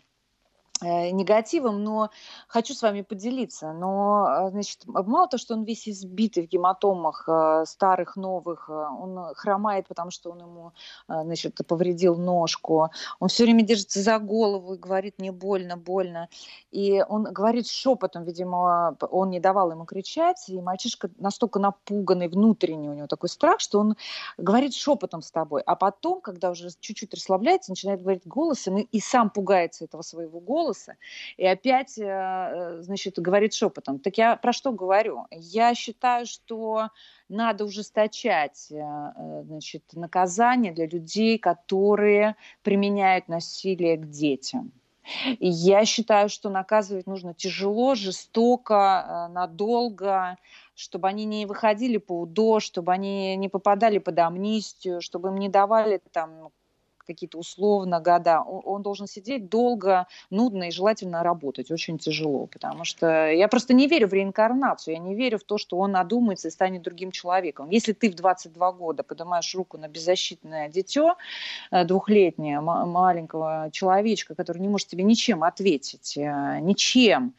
негативом, 0.81 1.83
но 1.83 2.09
хочу 2.47 2.73
с 2.73 2.81
вами 2.81 3.01
поделиться. 3.01 3.71
Но, 3.73 4.47
э, 4.47 4.49
значит, 4.51 4.81
мало 4.85 5.27
то, 5.27 5.37
что 5.37 5.53
он 5.53 5.63
весь 5.63 5.87
избитый 5.87 6.45
в 6.45 6.49
гематомах, 6.49 7.23
э, 7.27 7.63
старых, 7.65 8.15
новых, 8.15 8.69
он 8.69 9.33
хромает, 9.35 9.87
потому 9.87 10.11
что 10.11 10.31
он 10.31 10.39
ему, 10.39 10.71
значит, 11.07 11.59
повредил 11.67 12.15
ножку, 12.15 12.89
он 13.19 13.29
все 13.29 13.43
время 13.43 13.63
держится 13.63 14.01
за 14.01 14.19
голову 14.19 14.73
и 14.73 14.77
говорит, 14.77 15.15
мне 15.17 15.31
больно, 15.31 15.77
больно. 15.77 16.29
И 16.71 17.03
он 17.07 17.23
говорит 17.23 17.67
шепотом, 17.67 18.23
видимо, 18.23 18.97
он 19.09 19.29
не 19.29 19.39
давал 19.39 19.71
ему 19.71 19.85
кричать, 19.85 20.49
и 20.49 20.61
мальчишка 20.61 21.09
настолько 21.17 21.59
напуганный, 21.59 22.27
внутренний 22.27 22.89
у 22.89 22.93
него 22.93 23.07
такой 23.07 23.29
страх, 23.29 23.59
что 23.59 23.79
он 23.79 23.95
говорит 24.37 24.73
шепотом 24.73 25.21
с 25.21 25.31
тобой. 25.31 25.61
А 25.65 25.75
потом, 25.75 26.21
когда 26.21 26.51
уже 26.51 26.69
чуть-чуть 26.79 27.13
расслабляется, 27.13 27.71
начинает 27.71 28.01
говорить 28.01 28.27
голосом 28.27 28.77
и, 28.77 28.81
и 28.83 28.99
сам 28.99 29.29
пугается 29.29 29.85
этого 29.85 30.01
своего 30.01 30.39
голоса, 30.39 30.64
голоса, 30.65 30.95
и 31.37 31.45
опять, 31.45 31.97
э, 31.97 32.03
э, 32.03 32.81
значит, 32.81 33.19
говорит 33.19 33.53
шепотом. 33.53 33.99
Так 33.99 34.17
я 34.17 34.35
про 34.35 34.53
что 34.53 34.71
говорю? 34.71 35.25
Я 35.31 35.75
считаю, 35.75 36.25
что 36.25 36.89
надо 37.29 37.65
ужесточать 37.65 38.67
э, 38.71 39.43
значит, 39.45 39.83
наказание 39.93 40.73
для 40.73 40.87
людей, 40.87 41.37
которые 41.37 42.35
применяют 42.63 43.27
насилие 43.27 43.97
к 43.97 44.09
детям. 44.09 44.71
Я 45.39 45.85
считаю, 45.85 46.29
что 46.29 46.49
наказывать 46.49 47.05
нужно 47.05 47.35
тяжело, 47.35 47.93
жестоко, 47.93 49.29
надолго, 49.31 50.37
чтобы 50.73 51.07
они 51.07 51.25
не 51.25 51.45
выходили 51.45 51.97
по 51.97 52.21
УДО, 52.21 52.59
чтобы 52.59 52.91
они 52.91 53.35
не 53.35 53.47
попадали 53.47 53.99
под 53.99 54.17
амнистию, 54.17 55.01
чтобы 55.01 55.29
им 55.29 55.35
не 55.35 55.47
давали 55.47 56.01
там 56.11 56.49
какие-то 57.05 57.37
условно 57.37 57.99
года, 57.99 58.41
он 58.41 58.81
должен 58.81 59.07
сидеть 59.07 59.49
долго, 59.49 60.07
нудно 60.29 60.65
и 60.65 60.71
желательно 60.71 61.23
работать. 61.23 61.71
Очень 61.71 61.97
тяжело, 61.97 62.47
потому 62.47 62.85
что 62.85 63.31
я 63.31 63.47
просто 63.47 63.73
не 63.73 63.87
верю 63.87 64.07
в 64.07 64.13
реинкарнацию, 64.13 64.95
я 64.95 64.99
не 64.99 65.15
верю 65.15 65.37
в 65.39 65.43
то, 65.43 65.57
что 65.57 65.77
он 65.77 65.95
одумается 65.95 66.47
и 66.47 66.51
станет 66.51 66.81
другим 66.81 67.11
человеком. 67.11 67.69
Если 67.69 67.93
ты 67.93 68.09
в 68.09 68.15
22 68.15 68.71
года 68.73 69.03
поднимаешь 69.03 69.53
руку 69.55 69.77
на 69.77 69.87
беззащитное 69.87 70.69
дитё 70.69 71.15
э, 71.71 71.85
двухлетнее, 71.85 72.61
маленького 72.61 73.69
человечка, 73.71 74.35
который 74.35 74.59
не 74.59 74.67
может 74.67 74.87
тебе 74.87 75.03
ничем 75.03 75.43
ответить, 75.43 76.17
э, 76.17 76.59
ничем, 76.61 77.33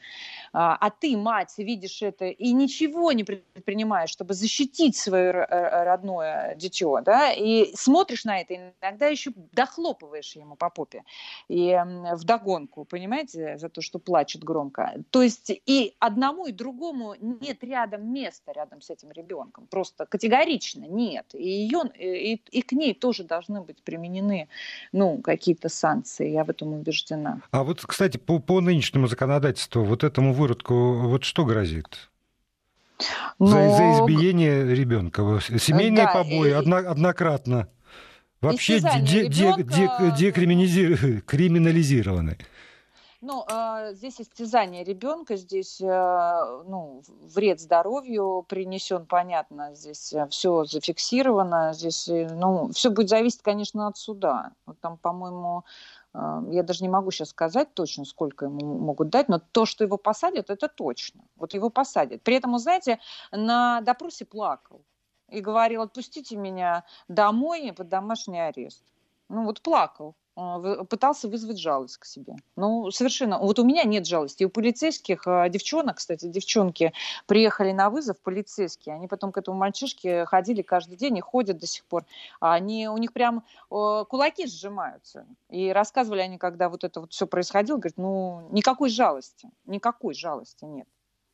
а, 0.59 0.75
а 0.81 0.91
ты, 0.91 1.17
мать, 1.19 1.53
видишь 1.59 2.01
это 2.01 2.25
и 2.27 2.53
ничего 2.53 3.13
не 3.13 3.25
предпринимаешь, 3.25 4.09
чтобы 4.09 4.33
защитить 4.33 4.97
свое 4.97 5.33
родное 5.33 6.55
дитё, 6.55 7.03
да, 7.03 7.31
и 7.33 7.75
смотришь 7.75 8.25
на 8.25 8.41
это, 8.41 8.73
иногда 8.81 9.07
еще 9.09 9.33
дохлопываешь 9.53 10.35
ему 10.35 10.57
по 10.57 10.71
попе 10.71 11.03
и 11.49 11.79
в 12.15 12.25
догонку, 12.25 12.87
понимаете, 12.87 13.59
за 13.59 13.69
то, 13.69 13.83
что 13.83 13.99
плачет 13.99 14.45
громко. 14.45 14.95
То 15.11 15.21
есть 15.23 15.53
и 15.67 15.95
одному, 15.99 16.47
и 16.47 16.53
другому 16.53 17.15
нет 17.21 17.63
рядом 17.63 18.11
места 18.11 18.53
рядом 18.53 18.81
с 18.81 18.89
этим 18.89 19.11
ребенком. 19.13 19.67
Просто 19.67 20.07
категорично 20.07 20.87
нет. 20.87 21.27
И, 21.35 21.47
ее, 21.47 21.83
и, 21.99 22.41
и 22.51 22.63
к 22.63 22.73
ней 22.73 22.95
тоже 22.95 23.25
должны 23.25 23.61
быть 23.61 23.83
применены 23.83 24.49
ну, 24.93 25.19
какие-то 25.19 25.69
санкции. 25.69 26.31
Я 26.31 26.45
в 26.45 26.51
этом 26.51 26.73
убеждена. 26.73 27.43
А 27.51 27.63
вот, 27.63 27.85
кстати, 27.85 28.17
по, 28.17 28.39
по 28.39 28.63
нынешнему 28.63 29.07
законодательству 29.07 29.85
вот 29.85 30.03
этому 30.03 30.33
выродку 30.47 31.09
вот 31.09 31.25
что 31.25 31.45
грозит? 31.45 32.09
Но... 33.39 33.49
За, 33.49 33.77
за 33.77 33.93
избиение 33.93 34.75
ребенка. 34.75 35.41
Семейные 35.59 36.07
да, 36.07 36.13
побои 36.13 36.49
и... 36.51 36.53
одно, 36.53 36.77
однократно. 36.77 37.69
Вообще 38.41 38.81
де, 38.81 39.29
де, 39.29 39.29
де, 39.29 39.55
декриминализированы. 40.17 42.39
Ну, 43.23 43.45
э, 43.51 43.95
здесь 43.95 44.21
истязание 44.21 44.85
ребенка, 44.85 45.37
здесь 45.37 45.81
э, 45.81 46.63
ну, 46.67 47.03
вред 47.35 47.61
здоровью 47.61 48.45
принесен, 48.47 49.07
понятно, 49.07 49.75
здесь 49.75 50.13
э, 50.13 50.27
все 50.29 50.65
зафиксировано, 50.65 51.73
здесь 51.73 52.09
э, 52.09 52.29
ну, 52.31 52.69
все 52.73 52.91
будет 52.91 53.09
зависеть, 53.09 53.41
конечно, 53.43 53.89
от 53.89 53.97
суда. 53.97 54.53
Вот 54.67 54.79
там, 54.81 54.99
по-моему, 54.99 55.65
я 56.51 56.63
даже 56.63 56.83
не 56.83 56.89
могу 56.89 57.11
сейчас 57.11 57.31
сказать 57.31 57.75
точно, 57.75 58.05
сколько 58.05 58.47
ему 58.47 58.79
могут 58.79 59.11
дать, 59.11 59.29
но 59.29 59.39
то, 59.39 59.67
что 59.67 59.85
его 59.85 59.97
посадят, 59.99 60.51
это 60.51 60.69
точно. 60.69 61.25
Вот 61.37 61.55
его 61.55 61.69
посадят. 61.71 62.23
При 62.23 62.37
этом, 62.37 62.59
знаете, 62.59 62.99
на 63.33 63.81
допросе 63.83 64.25
плакал 64.25 64.85
и 65.29 65.41
говорил, 65.41 65.83
отпустите 65.83 66.37
меня 66.37 66.85
домой 67.09 67.73
под 67.77 67.89
домашний 67.89 68.41
арест. 68.41 68.85
Ну 69.29 69.45
вот 69.45 69.61
плакал 69.61 70.15
а, 70.39 70.85
пытался 70.85 71.29
вызвать 71.29 71.59
жалость 71.59 71.97
к 71.97 72.05
себе. 72.05 72.35
Ну, 72.57 72.91
совершенно. 72.91 73.39
Вот 73.39 73.59
у 73.59 73.65
меня 73.65 73.85
нет 73.85 74.07
жалости. 74.07 74.43
И 74.43 74.47
у 74.47 74.51
полицейских 74.51 75.27
а, 75.27 75.49
девчонок, 75.49 75.97
кстати, 75.97 76.27
девчонки 76.27 76.93
приехали 77.27 77.73
на 77.73 77.89
вызов 77.89 78.21
полицейские, 78.21 78.97
они 78.97 79.09
потом 79.09 79.33
к 79.33 79.39
этому 79.39 79.57
мальчишке 79.57 80.27
ходили 80.27 80.61
каждый 80.61 80.97
день 80.99 81.17
и 81.17 81.23
ходят 81.23 81.59
до 81.59 81.67
сих 81.67 81.87
пор. 81.87 82.05
Они, 82.39 82.87
у 82.89 82.99
них 82.99 83.15
прям 83.15 83.45
кулаки 83.71 84.47
сжимаются. 84.47 85.27
И 85.49 85.73
рассказывали 85.73 86.21
они, 86.21 86.37
когда 86.37 86.69
вот 86.69 86.85
это 86.85 87.01
вот 87.01 87.13
все 87.13 87.27
происходило, 87.27 87.79
говорят, 87.79 87.97
ну, 87.97 88.49
никакой 88.53 88.91
жалости, 88.91 89.51
никакой 89.65 90.15
жалости 90.15 90.65
нет. 90.65 90.87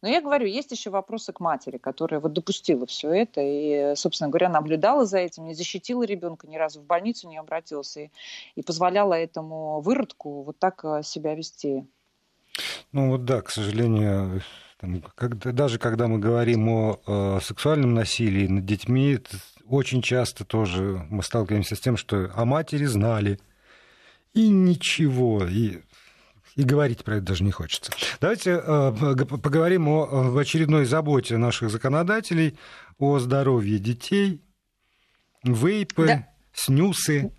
Но 0.03 0.09
я 0.09 0.21
говорю, 0.21 0.47
есть 0.47 0.73
еще 0.73 0.91
вопросы 0.91 1.33
к 1.33 1.39
матери, 1.39 1.79
которая 1.79 2.21
вот 2.21 2.33
допустила 2.33 2.87
все 2.87 3.13
это 3.13 3.41
и, 3.41 3.95
собственно 3.95 4.31
говоря, 4.31 4.49
наблюдала 4.49 5.07
за 5.07 5.19
этим, 5.19 5.47
не 5.47 5.55
защитила 5.55 6.03
ребенка, 6.03 6.49
ни 6.49 6.57
разу 6.57 6.81
в 6.81 6.85
больницу 6.85 7.29
не 7.29 7.39
обратился 7.39 8.01
и, 8.01 8.11
и 8.57 8.63
позволяла 8.63 9.15
этому 9.15 9.81
выродку 9.81 10.43
вот 10.43 10.59
так 10.59 10.85
э, 10.85 11.03
себя 11.05 11.37
вести. 11.37 11.87
Ну 12.91 13.11
вот 13.11 13.25
да, 13.25 13.43
к 13.43 13.51
сожалению, 13.51 14.43
там, 14.81 15.03
когда, 15.15 15.53
даже 15.53 15.79
когда 15.79 16.09
мы 16.09 16.19
говорим 16.19 16.69
о, 16.69 17.01
о 17.07 17.41
сексуальном 17.41 17.95
насилии 17.95 18.49
над 18.49 18.67
детьми, 18.67 19.21
очень 19.69 20.03
часто 20.03 20.45
тоже 20.45 21.07
мы 21.11 21.23
сталкиваемся 21.23 21.77
с 21.77 21.81
тем, 21.81 21.97
что 21.97 22.29
о 22.35 22.45
матери 22.45 22.87
знали, 22.87 23.39
и 24.35 24.49
ничего, 24.49 25.47
и 25.47 25.83
и 26.57 26.63
говорить 26.63 27.05
про 27.05 27.17
это 27.17 27.27
даже 27.27 27.45
не 27.45 27.51
хочется. 27.51 27.93
Давайте 28.21 28.61
э, 28.63 28.93
поговорим 29.27 29.89
о 29.89 30.07
в 30.07 30.39
очередной 30.39 30.85
заботе 30.85 31.37
наших 31.37 31.71
законодателей 31.71 32.59
о 32.99 33.19
здоровье 33.19 33.79
детей, 33.79 34.43
вейпы, 35.45 36.07
да. 36.07 36.29
снюсы 36.53 37.33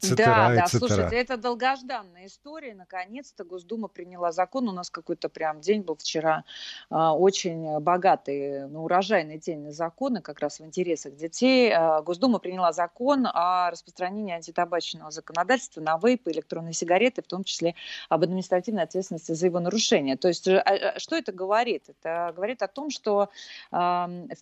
да, 0.00 0.54
да, 0.54 0.66
слушайте, 0.66 1.16
это 1.16 1.36
долгожданная 1.36 2.26
история. 2.26 2.74
Наконец-то 2.74 3.44
Госдума 3.44 3.88
приняла 3.88 4.32
закон. 4.32 4.68
У 4.68 4.72
нас 4.72 4.90
какой-то 4.90 5.28
прям 5.28 5.60
день 5.60 5.82
был 5.82 5.96
вчера 5.96 6.44
а, 6.90 7.14
очень 7.14 7.78
богатый, 7.80 8.68
ну, 8.68 8.84
урожайный 8.84 9.38
день 9.38 9.60
на 9.60 9.72
законы, 9.72 10.22
как 10.22 10.40
раз 10.40 10.60
в 10.60 10.64
интересах 10.64 11.14
детей. 11.14 11.72
А, 11.72 12.00
Госдума 12.02 12.38
приняла 12.38 12.72
закон 12.72 13.26
о 13.26 13.70
распространении 13.70 14.34
антитабачного 14.34 15.10
законодательства 15.10 15.80
на 15.80 15.98
вейпы, 15.98 16.30
электронные 16.30 16.72
сигареты, 16.72 17.22
в 17.22 17.26
том 17.26 17.44
числе 17.44 17.74
об 18.08 18.22
административной 18.22 18.84
ответственности 18.84 19.32
за 19.32 19.46
его 19.46 19.60
нарушение. 19.60 20.16
То 20.16 20.28
есть 20.28 20.48
а, 20.48 20.98
что 20.98 21.16
это 21.16 21.32
говорит? 21.32 21.84
Это 21.88 22.32
говорит 22.34 22.62
о 22.62 22.68
том, 22.68 22.90
что 22.90 23.28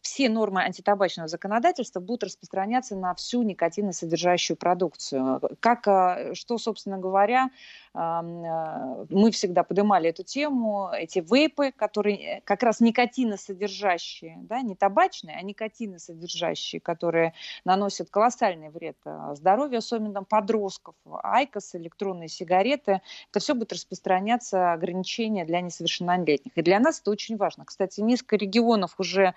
все 0.03 0.29
нормы 0.29 0.63
антитабачного 0.63 1.29
законодательства 1.29 2.01
будут 2.01 2.25
распространяться 2.25 2.97
на 2.97 3.15
всю 3.15 3.43
никотиносодержащую 3.43 4.57
продукцию 4.57 5.40
как, 5.61 6.35
что, 6.35 6.59
собственно 6.59 6.99
говоря, 6.99 7.51
мы 7.93 9.31
всегда 9.33 9.65
поднимали 9.65 10.11
эту 10.11 10.23
тему, 10.23 10.91
эти 10.93 11.19
вейпы, 11.19 11.73
которые 11.73 12.41
как 12.45 12.63
раз 12.63 12.81
никотиносодержащие, 12.81 14.39
да, 14.43 14.61
не 14.63 14.77
табачные, 14.77 15.37
а 15.37 15.43
никотиносодержащие, 15.43 16.81
которые 16.81 17.35
наносят 17.65 18.11
колоссальный 18.11 18.71
вред 18.71 18.97
здоровью, 19.33 19.79
особенно 19.79 20.23
подростков, 20.23 20.95
айкос, 21.23 21.75
электронные 21.75 22.29
сигареты, 22.29 23.01
это 23.31 23.41
все 23.41 23.55
будет 23.55 23.73
распространяться 23.73 24.73
ограничения 24.73 25.45
для 25.45 25.61
несовершеннолетних. 25.61 26.53
И 26.57 26.63
для 26.63 26.79
нас 26.79 27.01
это 27.01 27.11
очень 27.11 27.37
важно. 27.37 27.65
Кстати, 27.65 28.01
несколько 28.01 28.37
регионов 28.37 28.95
уже 28.99 29.35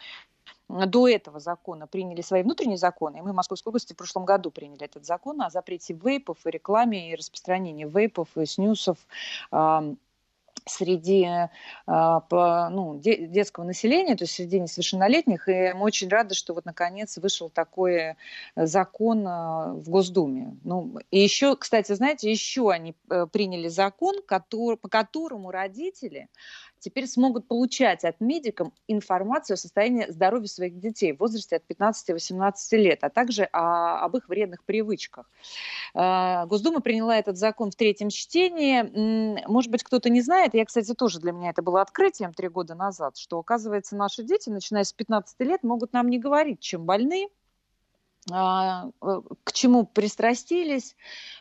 до 0.69 1.07
этого 1.07 1.39
закона 1.39 1.87
приняли 1.87 2.21
свои 2.21 2.43
внутренние 2.43 2.77
законы. 2.77 3.17
И 3.17 3.21
мы 3.21 3.31
в 3.31 3.35
Московской 3.35 3.69
области 3.69 3.93
в 3.93 3.97
прошлом 3.97 4.25
году 4.25 4.51
приняли 4.51 4.85
этот 4.85 5.05
закон 5.05 5.41
о 5.41 5.49
запрете 5.49 5.93
вейпов 5.93 6.45
и 6.45 6.49
рекламе 6.49 7.11
и 7.11 7.15
распространении 7.15 7.85
вейпов 7.85 8.29
и 8.37 8.45
снюсов 8.45 8.97
среди 10.65 11.27
а, 11.87 12.69
ну, 12.69 12.99
детского 12.99 13.63
населения, 13.63 14.15
то 14.15 14.23
есть 14.23 14.35
среди 14.35 14.59
несовершеннолетних. 14.59 15.49
И 15.49 15.73
мы 15.73 15.81
очень 15.83 16.07
рады, 16.07 16.35
что 16.35 16.53
вот 16.53 16.65
наконец 16.65 17.17
вышел 17.17 17.49
такой 17.49 18.15
закон 18.55 19.25
а, 19.27 19.73
в 19.73 19.89
Госдуме. 19.89 20.57
Ну, 20.63 20.99
и 21.11 21.19
еще, 21.19 21.55
кстати, 21.55 21.91
знаете, 21.93 22.31
еще 22.31 22.71
они 22.71 22.95
э, 23.09 23.27
приняли 23.31 23.67
закон, 23.67 24.21
который, 24.25 24.77
по 24.77 24.87
которому 24.87 25.51
родители 25.51 26.29
теперь 26.83 27.07
смогут 27.07 27.47
получать 27.47 28.03
от 28.03 28.19
медиков 28.19 28.69
информацию 28.87 29.55
о 29.55 29.57
состоянии 29.57 30.05
здоровья 30.09 30.47
своих 30.47 30.77
детей 30.77 31.13
в 31.13 31.19
возрасте 31.19 31.55
от 31.55 31.63
15-18 31.69 32.53
лет, 32.73 32.99
а 33.03 33.09
также 33.09 33.45
о, 33.45 34.03
об 34.03 34.17
их 34.17 34.27
вредных 34.27 34.63
привычках. 34.63 35.29
А, 35.93 36.45
Госдума 36.45 36.81
приняла 36.81 37.17
этот 37.17 37.37
закон 37.37 37.71
в 37.71 37.75
третьем 37.75 38.09
чтении. 38.09 39.47
Может 39.47 39.71
быть, 39.71 39.83
кто-то 39.83 40.09
не 40.09 40.21
знает, 40.21 40.53
я, 40.53 40.65
кстати, 40.65 40.93
тоже 40.93 41.19
для 41.19 41.31
меня 41.31 41.51
это 41.51 41.61
было 41.61 41.81
открытием 41.81 42.33
три 42.33 42.49
года 42.49 42.75
назад, 42.75 43.17
что, 43.17 43.39
оказывается, 43.39 43.95
наши 43.95 44.23
дети, 44.23 44.49
начиная 44.49 44.83
с 44.83 44.91
15 44.91 45.39
лет, 45.39 45.63
могут 45.63 45.93
нам 45.93 46.09
не 46.09 46.19
говорить, 46.19 46.59
чем 46.59 46.85
больны, 46.85 47.29
к 48.29 49.51
чему 49.53 49.85
пристрастились, 49.85 50.95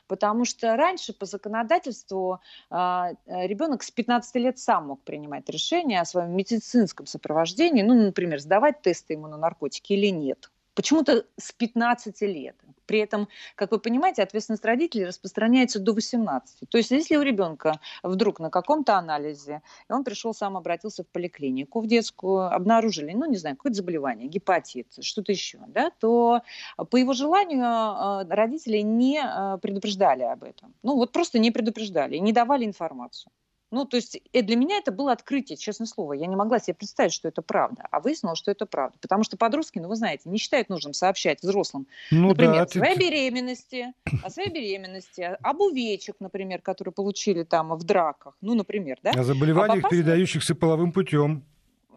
потому 0.06 0.44
что 0.44 0.76
раньше 0.76 1.12
по 1.12 1.26
законодательству 1.26 2.40
а, 2.70 3.12
э, 3.26 3.46
ребенок 3.46 3.82
с 3.82 3.90
15 3.90 4.34
лет 4.36 4.58
сам 4.58 4.88
мог 4.88 5.02
принимать 5.02 5.48
решение 5.48 6.00
о 6.00 6.04
своем 6.04 6.36
медицинском 6.36 7.06
сопровождении, 7.06 7.82
ну, 7.82 7.94
например, 7.94 8.40
сдавать 8.40 8.82
тесты 8.82 9.14
ему 9.14 9.28
на 9.28 9.36
наркотики 9.36 9.92
или 9.92 10.08
нет. 10.08 10.50
Почему-то 10.74 11.26
с 11.36 11.52
15 11.52 12.20
лет. 12.22 12.56
При 12.86 12.98
этом, 12.98 13.28
как 13.54 13.70
вы 13.70 13.78
понимаете, 13.78 14.22
ответственность 14.22 14.64
родителей 14.64 15.06
распространяется 15.06 15.78
до 15.78 15.92
18. 15.92 16.68
То 16.68 16.78
есть 16.78 16.90
если 16.90 17.16
у 17.16 17.22
ребенка 17.22 17.80
вдруг 18.02 18.40
на 18.40 18.50
каком-то 18.50 18.96
анализе, 18.96 19.62
и 19.88 19.92
он 19.92 20.04
пришел 20.04 20.34
сам, 20.34 20.56
обратился 20.56 21.04
в 21.04 21.08
поликлинику, 21.08 21.80
в 21.80 21.86
детскую, 21.86 22.54
обнаружили, 22.54 23.12
ну, 23.12 23.26
не 23.26 23.36
знаю, 23.36 23.56
какое-то 23.56 23.76
заболевание, 23.76 24.28
гепатит, 24.28 24.88
что-то 25.00 25.32
еще, 25.32 25.58
да, 25.68 25.90
то 26.00 26.42
по 26.90 26.96
его 26.96 27.12
желанию 27.12 27.64
э, 27.64 28.26
родители 28.28 28.78
не 28.78 29.22
э, 29.22 29.58
предупреждали 29.58 30.22
об 30.22 30.42
этом. 30.42 30.74
Ну, 30.82 30.96
вот 30.96 31.12
просто 31.12 31.38
не 31.38 31.50
предупреждали, 31.50 32.16
не 32.16 32.32
давали 32.32 32.64
информацию. 32.64 33.30
Ну, 33.72 33.86
то 33.86 33.96
есть 33.96 34.20
э, 34.32 34.42
для 34.42 34.54
меня 34.54 34.76
это 34.76 34.92
было 34.92 35.12
открытие, 35.12 35.56
честное 35.56 35.86
слово. 35.86 36.12
Я 36.12 36.26
не 36.26 36.36
могла 36.36 36.60
себе 36.60 36.74
представить, 36.74 37.12
что 37.12 37.26
это 37.26 37.40
правда. 37.40 37.88
А 37.90 38.00
выяснилось, 38.00 38.38
что 38.38 38.50
это 38.50 38.66
правда. 38.66 38.96
Потому 39.00 39.24
что 39.24 39.38
подростки, 39.38 39.78
ну, 39.78 39.88
вы 39.88 39.96
знаете, 39.96 40.28
не 40.28 40.36
считают 40.36 40.68
нужным 40.68 40.92
сообщать 40.92 41.42
взрослым, 41.42 41.86
ну, 42.10 42.28
например, 42.28 42.54
да, 42.54 42.62
о 42.62 42.68
своей 42.68 42.94
ты... 42.94 43.00
беременности, 43.00 43.94
о 44.22 44.30
своей 44.30 44.50
беременности, 44.50 45.36
об 45.42 45.60
увечьях, 45.60 46.16
например, 46.20 46.60
которые 46.60 46.92
получили 46.92 47.44
там 47.44 47.74
в 47.74 47.82
драках. 47.82 48.36
Ну, 48.42 48.54
например, 48.54 48.98
да? 49.02 49.12
О 49.12 49.24
заболеваниях, 49.24 49.78
опасных... 49.78 49.90
передающихся 49.90 50.54
половым 50.54 50.92
путем. 50.92 51.42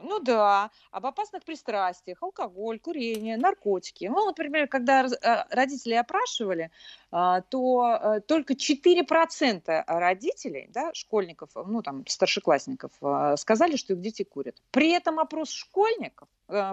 Ну 0.06 0.20
да, 0.20 0.70
об 0.92 1.06
опасных 1.06 1.44
пристрастиях, 1.44 2.22
алкоголь, 2.22 2.80
курение, 2.80 3.38
наркотики. 3.38 4.06
Ну, 4.06 4.26
например, 4.26 4.68
когда 4.68 5.06
э, 5.06 5.46
родители 5.50 5.96
опрашивали, 5.96 6.70
а, 7.12 7.42
то 7.42 8.18
э, 8.18 8.22
только 8.22 8.54
4% 8.54 9.84
родителей, 9.88 10.70
да, 10.72 10.94
школьников, 10.94 11.50
ну 11.56 11.82
там 11.82 12.06
старшеклассников, 12.08 12.92
э, 13.02 13.36
сказали, 13.38 13.78
что 13.78 13.94
их 13.94 14.02
дети 14.02 14.24
курят. 14.24 14.56
При 14.72 14.92
этом 14.92 15.20
опрос 15.20 15.50
школьников 15.50 16.28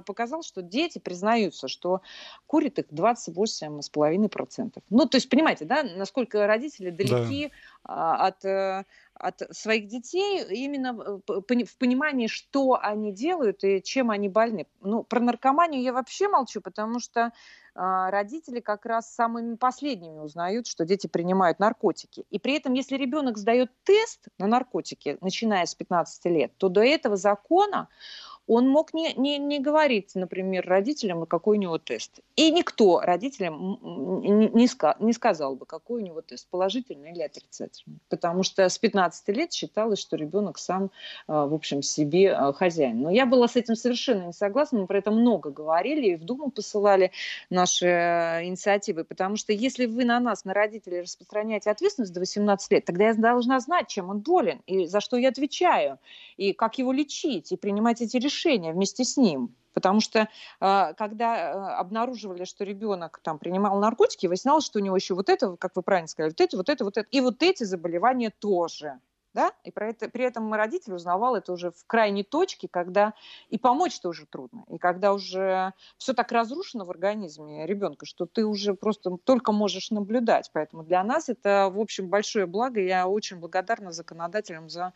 показал, 0.04 0.42
что 0.42 0.60
дети 0.60 0.98
признаются, 0.98 1.66
что 1.66 2.02
курят 2.46 2.78
их 2.78 2.86
28,5%. 2.90 4.82
Ну, 4.90 5.06
то 5.06 5.16
есть, 5.16 5.30
понимаете, 5.30 5.64
да, 5.64 5.82
насколько 5.82 6.46
родители 6.46 6.90
далеки 6.90 7.50
да. 7.84 8.16
от 8.16 8.44
от 9.22 9.42
своих 9.52 9.86
детей 9.86 10.44
именно 10.50 10.92
в 10.92 11.78
понимании, 11.78 12.26
что 12.26 12.76
они 12.82 13.12
делают 13.12 13.62
и 13.62 13.80
чем 13.80 14.10
они 14.10 14.28
больны. 14.28 14.66
Ну, 14.80 15.04
про 15.04 15.20
наркоманию 15.20 15.80
я 15.80 15.92
вообще 15.92 16.28
молчу, 16.28 16.60
потому 16.60 16.98
что 16.98 17.32
а, 17.74 18.10
родители 18.10 18.58
как 18.58 18.84
раз 18.84 19.14
самыми 19.14 19.54
последними 19.54 20.18
узнают, 20.18 20.66
что 20.66 20.84
дети 20.84 21.06
принимают 21.06 21.60
наркотики. 21.60 22.26
И 22.30 22.40
при 22.40 22.56
этом, 22.56 22.74
если 22.74 22.96
ребенок 22.96 23.38
сдает 23.38 23.70
тест 23.84 24.26
на 24.38 24.48
наркотики, 24.48 25.16
начиная 25.20 25.66
с 25.66 25.74
15 25.76 26.24
лет, 26.26 26.52
то 26.58 26.68
до 26.68 26.82
этого 26.82 27.16
закона 27.16 27.88
он 28.54 28.68
мог 28.68 28.92
не, 28.92 29.14
не, 29.14 29.38
не 29.38 29.60
говорить, 29.60 30.14
например, 30.14 30.66
родителям, 30.68 31.24
какой 31.24 31.56
у 31.56 31.60
него 31.60 31.78
тест. 31.78 32.20
И 32.36 32.50
никто 32.50 33.00
родителям 33.00 33.78
не, 34.22 34.48
не, 34.48 34.68
не 35.00 35.12
сказал 35.14 35.56
бы, 35.56 35.64
какой 35.64 36.02
у 36.02 36.04
него 36.04 36.20
тест, 36.20 36.46
положительный 36.50 37.12
или 37.12 37.22
отрицательный. 37.22 37.98
Потому 38.10 38.42
что 38.42 38.68
с 38.68 38.76
15 38.76 39.28
лет 39.28 39.54
считалось, 39.54 40.00
что 40.00 40.16
ребенок 40.16 40.58
сам, 40.58 40.90
а, 41.28 41.46
в 41.46 41.54
общем, 41.54 41.80
себе 41.80 42.34
а, 42.34 42.52
хозяин. 42.52 43.00
Но 43.00 43.10
я 43.10 43.24
была 43.24 43.48
с 43.48 43.56
этим 43.56 43.74
совершенно 43.74 44.26
не 44.26 44.32
согласна, 44.34 44.80
мы 44.80 44.86
про 44.86 44.98
это 44.98 45.10
много 45.10 45.48
говорили, 45.48 46.08
и 46.08 46.16
в 46.16 46.24
Думу 46.24 46.50
посылали 46.50 47.10
наши 47.48 47.86
э, 47.86 48.44
инициативы, 48.44 49.04
потому 49.04 49.36
что 49.36 49.54
если 49.54 49.86
вы 49.86 50.04
на 50.04 50.20
нас, 50.20 50.44
на 50.44 50.52
родителей, 50.52 51.00
распространяете 51.00 51.70
ответственность 51.70 52.12
до 52.12 52.20
18 52.20 52.70
лет, 52.70 52.84
тогда 52.84 53.04
я 53.04 53.14
должна 53.14 53.60
знать, 53.60 53.88
чем 53.88 54.10
он 54.10 54.18
болен, 54.18 54.60
и 54.66 54.84
за 54.84 55.00
что 55.00 55.16
я 55.16 55.30
отвечаю, 55.30 55.98
и 56.36 56.52
как 56.52 56.76
его 56.76 56.92
лечить, 56.92 57.50
и 57.52 57.56
принимать 57.56 58.02
эти 58.02 58.18
решения 58.18 58.41
решение 58.42 58.72
вместе 58.72 59.04
с 59.04 59.16
ним. 59.16 59.54
Потому 59.74 60.00
что 60.00 60.28
а, 60.60 60.92
когда 60.92 61.36
э, 61.36 61.52
обнаруживали, 61.78 62.44
что 62.44 62.62
ребенок 62.62 63.20
там 63.22 63.38
принимал 63.38 63.78
наркотики, 63.78 64.26
выяснялось, 64.26 64.66
что 64.66 64.78
у 64.78 64.82
него 64.82 64.96
еще 64.96 65.14
вот 65.14 65.30
это, 65.30 65.56
как 65.56 65.74
вы 65.76 65.82
правильно 65.82 66.08
сказали, 66.08 66.30
вот 66.32 66.40
это, 66.42 66.56
вот 66.58 66.68
это, 66.68 66.84
вот 66.84 66.96
это, 66.98 67.08
и 67.10 67.20
вот 67.22 67.42
эти 67.42 67.64
заболевания 67.64 68.30
тоже 68.38 69.00
да, 69.34 69.52
и 69.64 69.70
про 69.70 69.88
это, 69.88 70.08
при 70.08 70.24
этом 70.24 70.44
мой 70.44 70.58
родитель 70.58 70.94
узнавал 70.94 71.36
это 71.36 71.52
уже 71.52 71.70
в 71.70 71.86
крайней 71.86 72.24
точке, 72.24 72.68
когда 72.68 73.14
и 73.48 73.58
помочь-то 73.58 74.08
уже 74.08 74.26
трудно, 74.26 74.64
и 74.68 74.78
когда 74.78 75.12
уже 75.12 75.72
все 75.98 76.12
так 76.12 76.30
разрушено 76.32 76.84
в 76.84 76.90
организме 76.90 77.66
ребенка, 77.66 78.06
что 78.06 78.26
ты 78.26 78.44
уже 78.44 78.74
просто 78.74 79.16
только 79.24 79.52
можешь 79.52 79.90
наблюдать, 79.90 80.50
поэтому 80.52 80.82
для 80.82 81.02
нас 81.02 81.28
это, 81.28 81.70
в 81.72 81.78
общем, 81.78 82.08
большое 82.08 82.46
благо, 82.46 82.80
я 82.80 83.06
очень 83.06 83.38
благодарна 83.38 83.92
законодателям 83.92 84.68
за 84.68 84.92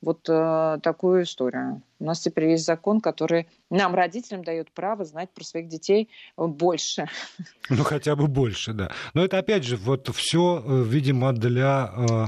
вот 0.00 0.28
э, 0.28 0.78
такую 0.82 1.24
историю. 1.24 1.82
У 1.98 2.04
нас 2.04 2.20
теперь 2.20 2.50
есть 2.50 2.64
закон, 2.64 3.00
который 3.00 3.48
нам, 3.70 3.94
родителям, 3.94 4.44
дает 4.44 4.70
право 4.70 5.04
знать 5.04 5.30
про 5.30 5.44
своих 5.44 5.68
детей 5.68 6.08
больше. 6.36 7.08
Ну, 7.68 7.82
хотя 7.82 8.14
бы 8.14 8.28
больше, 8.28 8.72
да. 8.72 8.92
Но 9.14 9.24
это, 9.24 9.38
опять 9.38 9.64
же, 9.64 9.76
вот 9.76 10.08
все, 10.14 10.62
э, 10.64 10.82
видимо, 10.84 11.32
для 11.32 11.92
э, 11.96 12.26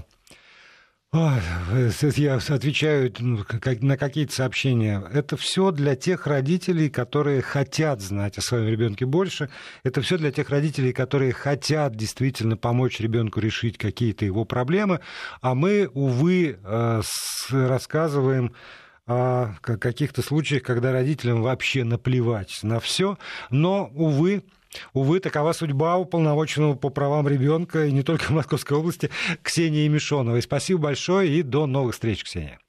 я 2.19 2.37
отвечаю 2.37 3.13
ну, 3.19 3.45
на 3.81 3.97
какие-то 3.97 4.33
сообщения. 4.33 5.03
Это 5.13 5.37
все 5.37 5.73
для 5.73 5.97
тех 5.97 6.29
родителей, 6.29 6.89
которые 6.89 7.43
хотят 7.43 8.01
знать 8.01 8.39
о 8.39 8.43
своем 8.43 8.69
ребенке 8.69 9.07
больше. 9.07 9.51
Это 9.83 10.03
все 10.03 10.19
для 10.19 10.31
тех 10.31 10.51
родителей, 10.51 10.93
которые 10.93 11.33
хотят 11.33 11.97
действительно 11.97 12.57
помочь 12.57 13.01
ребенку 13.01 13.41
решить 13.41 13.77
какие-то 13.77 14.25
его 14.25 14.45
проблемы. 14.45 15.01
А 15.41 15.57
мы, 15.57 15.91
увы, 15.93 16.61
э, 16.63 17.03
рассказываем 17.51 18.55
о 19.09 19.55
каких-то 19.63 20.23
случаях, 20.23 20.63
когда 20.63 20.93
родителям 20.93 21.43
вообще 21.43 21.83
наплевать 21.83 22.61
на 22.63 22.79
все. 22.79 23.19
Но, 23.51 23.91
увы, 23.95 24.45
Увы, 24.93 25.21
такова 25.21 25.53
судьба 25.53 25.97
уполномоченного 25.97 26.75
по 26.75 26.91
правам 26.91 27.27
ребенка 27.27 27.87
и 27.87 27.93
не 27.93 28.03
только 28.03 28.25
в 28.27 28.31
Московской 28.31 28.77
области 28.77 29.11
Ксении 29.43 29.89
Мишоновой. 29.89 30.43
Спасибо 30.43 30.83
большое 30.83 31.39
и 31.39 31.43
до 31.43 31.67
новых 31.67 31.95
встреч, 31.95 32.25
Ксения. 32.25 32.61